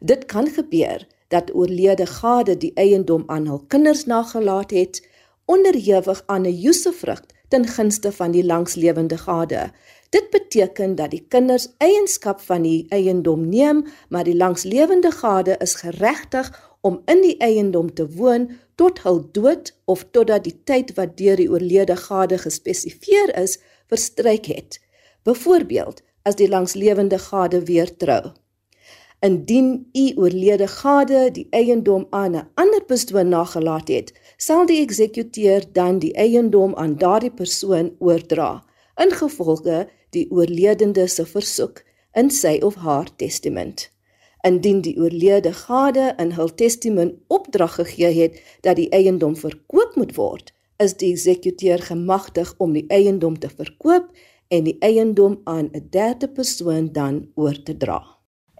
Dit 0.00 0.24
kan 0.26 0.46
gebeur 0.46 1.06
dat 1.28 1.54
oorlede 1.54 2.06
gade 2.06 2.56
die 2.56 2.72
eiendom 2.74 3.22
aan 3.26 3.46
hul 3.46 3.64
kinders 3.68 4.04
nagelaat 4.04 4.70
het, 4.70 5.02
onderhewig 5.44 6.22
aan 6.26 6.46
'n 6.46 6.66
usufrug 6.66 7.22
ten 7.48 7.66
gunste 7.66 8.12
van 8.12 8.30
die 8.30 8.44
langslewende 8.44 9.18
gade. 9.18 9.70
Dit 10.10 10.30
beteken 10.30 10.94
dat 10.94 11.10
die 11.10 11.24
kinders 11.28 11.68
eienskap 11.78 12.40
van 12.40 12.62
die 12.62 12.86
eiendom 12.88 13.48
neem, 13.48 13.84
maar 14.08 14.24
die 14.24 14.36
langslewende 14.36 15.10
gade 15.10 15.56
is 15.58 15.74
geregtig 15.74 16.76
om 16.80 17.02
in 17.04 17.20
die 17.20 17.36
eiendom 17.38 17.94
te 17.94 18.06
woon 18.10 18.50
tot 18.74 19.02
hul 19.02 19.20
dood 19.32 19.72
of 19.84 20.04
totdat 20.10 20.44
die 20.44 20.56
tyd 20.64 20.94
wat 20.94 21.16
deur 21.16 21.36
die 21.36 21.50
oorlede 21.50 21.96
gade 21.96 22.38
gespesifiseer 22.38 23.36
is, 23.42 23.58
verstryk 23.86 24.46
het. 24.46 24.80
Byvoorbeeld, 25.22 26.02
as 26.22 26.36
die 26.36 26.48
langslewende 26.48 27.18
gade 27.18 27.64
weer 27.64 27.96
trou. 27.96 28.32
Indien 29.20 29.90
u 29.92 30.12
oorlede 30.16 30.66
gade 30.66 31.30
die 31.32 31.46
eiendom 31.50 32.06
aan 32.10 32.36
'n 32.36 32.48
ander 32.54 32.84
persoon 32.84 33.28
nagelaat 33.28 33.88
het, 33.88 34.12
sal 34.36 34.66
die 34.66 34.80
eksekuteur 34.80 35.64
dan 35.72 35.98
die 35.98 36.12
eiendom 36.12 36.74
aan 36.74 36.96
daardie 36.98 37.30
persoon 37.30 37.96
oordra, 37.98 38.64
ingevolge 38.96 39.88
die 40.10 40.30
oorledende 40.30 41.06
se 41.06 41.26
versoek 41.26 41.84
in 42.12 42.30
sy 42.30 42.58
of 42.62 42.74
haar 42.74 43.16
testament. 43.16 43.90
Indien 44.44 44.80
die 44.80 44.96
oorlede 45.00 45.52
gade 45.52 46.14
in 46.18 46.32
hul 46.36 46.54
testament 46.54 47.14
opdrag 47.26 47.74
gegee 47.74 48.12
het 48.22 48.40
dat 48.60 48.76
die 48.76 48.88
eiendom 48.88 49.36
verkoop 49.36 49.96
moet 49.96 50.14
word, 50.16 50.52
is 50.76 50.96
die 51.00 51.12
eksekuteur 51.12 51.78
gemagtig 51.78 52.54
om 52.58 52.72
die 52.72 52.84
eiendom 52.88 53.38
te 53.38 53.48
verkoop 53.48 54.10
en 54.48 54.64
die 54.64 54.76
eiendom 54.80 55.40
aan 55.44 55.70
'n 55.72 55.86
derde 55.90 56.28
persoon 56.28 56.92
dan 56.92 57.28
oor 57.34 57.62
te 57.62 57.76
dra. 57.76 58.13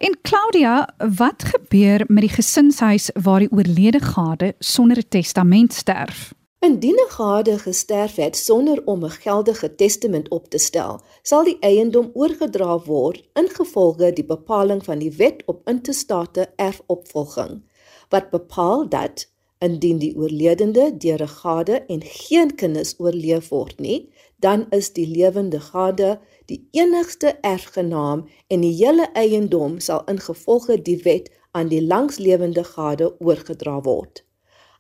En 0.04 0.18
Claudia, 0.22 0.94
wat 1.16 1.44
gebeur 1.44 2.04
met 2.06 2.26
die 2.26 2.32
gesinshuis 2.32 3.10
waar 3.22 3.40
die 3.40 3.52
oorlede 3.52 4.00
gade 4.00 4.54
sonder 4.58 4.98
'n 4.98 5.08
testament 5.08 5.72
sterf? 5.72 6.34
Indien 6.58 6.98
'n 7.04 7.10
gade 7.10 7.58
gesterf 7.58 8.14
het 8.14 8.36
sonder 8.36 8.82
om 8.84 9.04
'n 9.04 9.10
geldige 9.10 9.74
testament 9.74 10.28
op 10.28 10.48
te 10.50 10.58
stel, 10.58 11.00
sal 11.22 11.44
die 11.44 11.56
eiendom 11.60 12.10
oorgedra 12.12 12.78
word 12.78 13.28
ingevolge 13.32 14.12
die 14.12 14.24
bepaling 14.24 14.84
van 14.84 14.98
die 14.98 15.12
Wet 15.16 15.42
op 15.46 15.68
Interstate 15.68 16.52
Erfopvolging, 16.56 17.62
wat 18.08 18.30
bepaal 18.30 18.88
dat 18.88 19.32
Indien 19.58 19.98
die 19.98 20.16
oorledende 20.16 20.96
deur 20.96 21.22
'n 21.22 21.28
gade 21.28 21.84
en 21.86 22.02
geen 22.02 22.54
kinders 22.54 22.94
oorleef 22.98 23.48
word 23.48 23.78
nie, 23.80 24.12
dan 24.36 24.66
is 24.70 24.92
die 24.92 25.06
lewende 25.06 25.60
gade 25.60 26.20
die 26.50 26.61
enigste 26.72 27.37
erfgenaam 27.42 28.26
en 28.48 28.61
die 28.61 28.74
hele 28.76 29.09
eiendom 29.14 29.80
sal 29.80 30.04
ingevolge 30.11 30.76
die 30.83 31.00
wet 31.04 31.30
aan 31.52 31.70
die 31.70 31.83
langslewende 31.83 32.64
gade 32.64 33.12
oorgedra 33.20 33.80
word. 33.87 34.24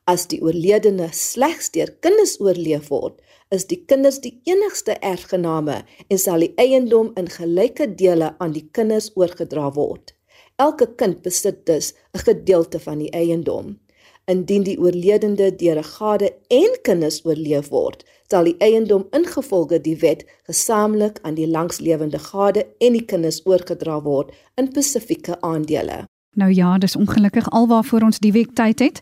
As 0.04 0.26
die 0.28 0.42
oorledene 0.44 1.08
slegs 1.16 1.70
deur 1.72 1.88
kinders 2.04 2.34
oorleef 2.40 2.90
word, 2.92 3.22
is 3.54 3.64
die 3.70 3.78
kinders 3.88 4.18
die 4.20 4.34
enigste 4.50 4.98
erfgename 5.00 5.78
en 6.08 6.20
sal 6.20 6.44
die 6.44 6.52
eiendom 6.60 7.12
in 7.20 7.30
gelyke 7.32 7.86
dele 8.00 8.34
aan 8.44 8.52
die 8.52 8.66
kinders 8.76 9.12
oorgedra 9.16 9.70
word. 9.78 10.12
Elke 10.60 10.90
kind 11.00 11.22
besit 11.22 11.64
dus 11.66 11.94
'n 12.14 12.24
gedeelte 12.28 12.78
van 12.78 12.98
die 12.98 13.12
eiendom. 13.12 13.78
Indien 14.26 14.62
die 14.64 14.78
oorledende 14.78 15.48
deur 15.56 15.78
'n 15.78 15.90
gade 15.96 16.28
en 16.48 16.76
kinders 16.82 17.24
oorleef 17.24 17.68
word, 17.70 18.04
sal 18.30 18.44
die 18.44 18.56
eiendom 18.58 19.06
ingevolge 19.12 19.80
die 19.80 19.96
wet 20.00 20.24
gesamentlik 20.48 21.18
aan 21.22 21.34
die 21.34 21.48
langslewende 21.48 22.18
gade 22.18 22.66
en 22.78 22.92
die 22.92 23.04
kinders 23.04 23.40
oorgedra 23.44 24.00
word 24.02 24.32
in 24.56 24.72
spesifieke 24.72 25.40
aandele. 25.40 26.04
Nou 26.34 26.50
ja, 26.50 26.78
dis 26.78 26.96
ongelukkig 26.96 27.50
alwaarvoor 27.50 28.02
ons 28.02 28.18
die 28.18 28.32
week 28.32 28.54
tyd 28.58 28.78
het. 28.82 29.00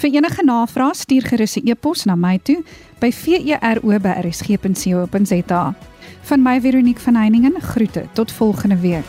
Vir 0.00 0.10
enige 0.16 0.44
navrae 0.44 0.94
stuur 0.96 1.24
gerus 1.28 1.56
'n 1.56 1.68
e-pos 1.68 2.04
na 2.04 2.14
my 2.14 2.38
toe 2.42 2.62
by 3.00 3.12
vero@rsg.co.za. 3.12 5.74
Van 6.22 6.42
my 6.42 6.60
Veronique 6.60 7.00
van 7.00 7.14
Heiningen 7.14 7.60
groete 7.60 8.04
tot 8.12 8.32
volgende 8.32 8.76
week. 8.76 9.04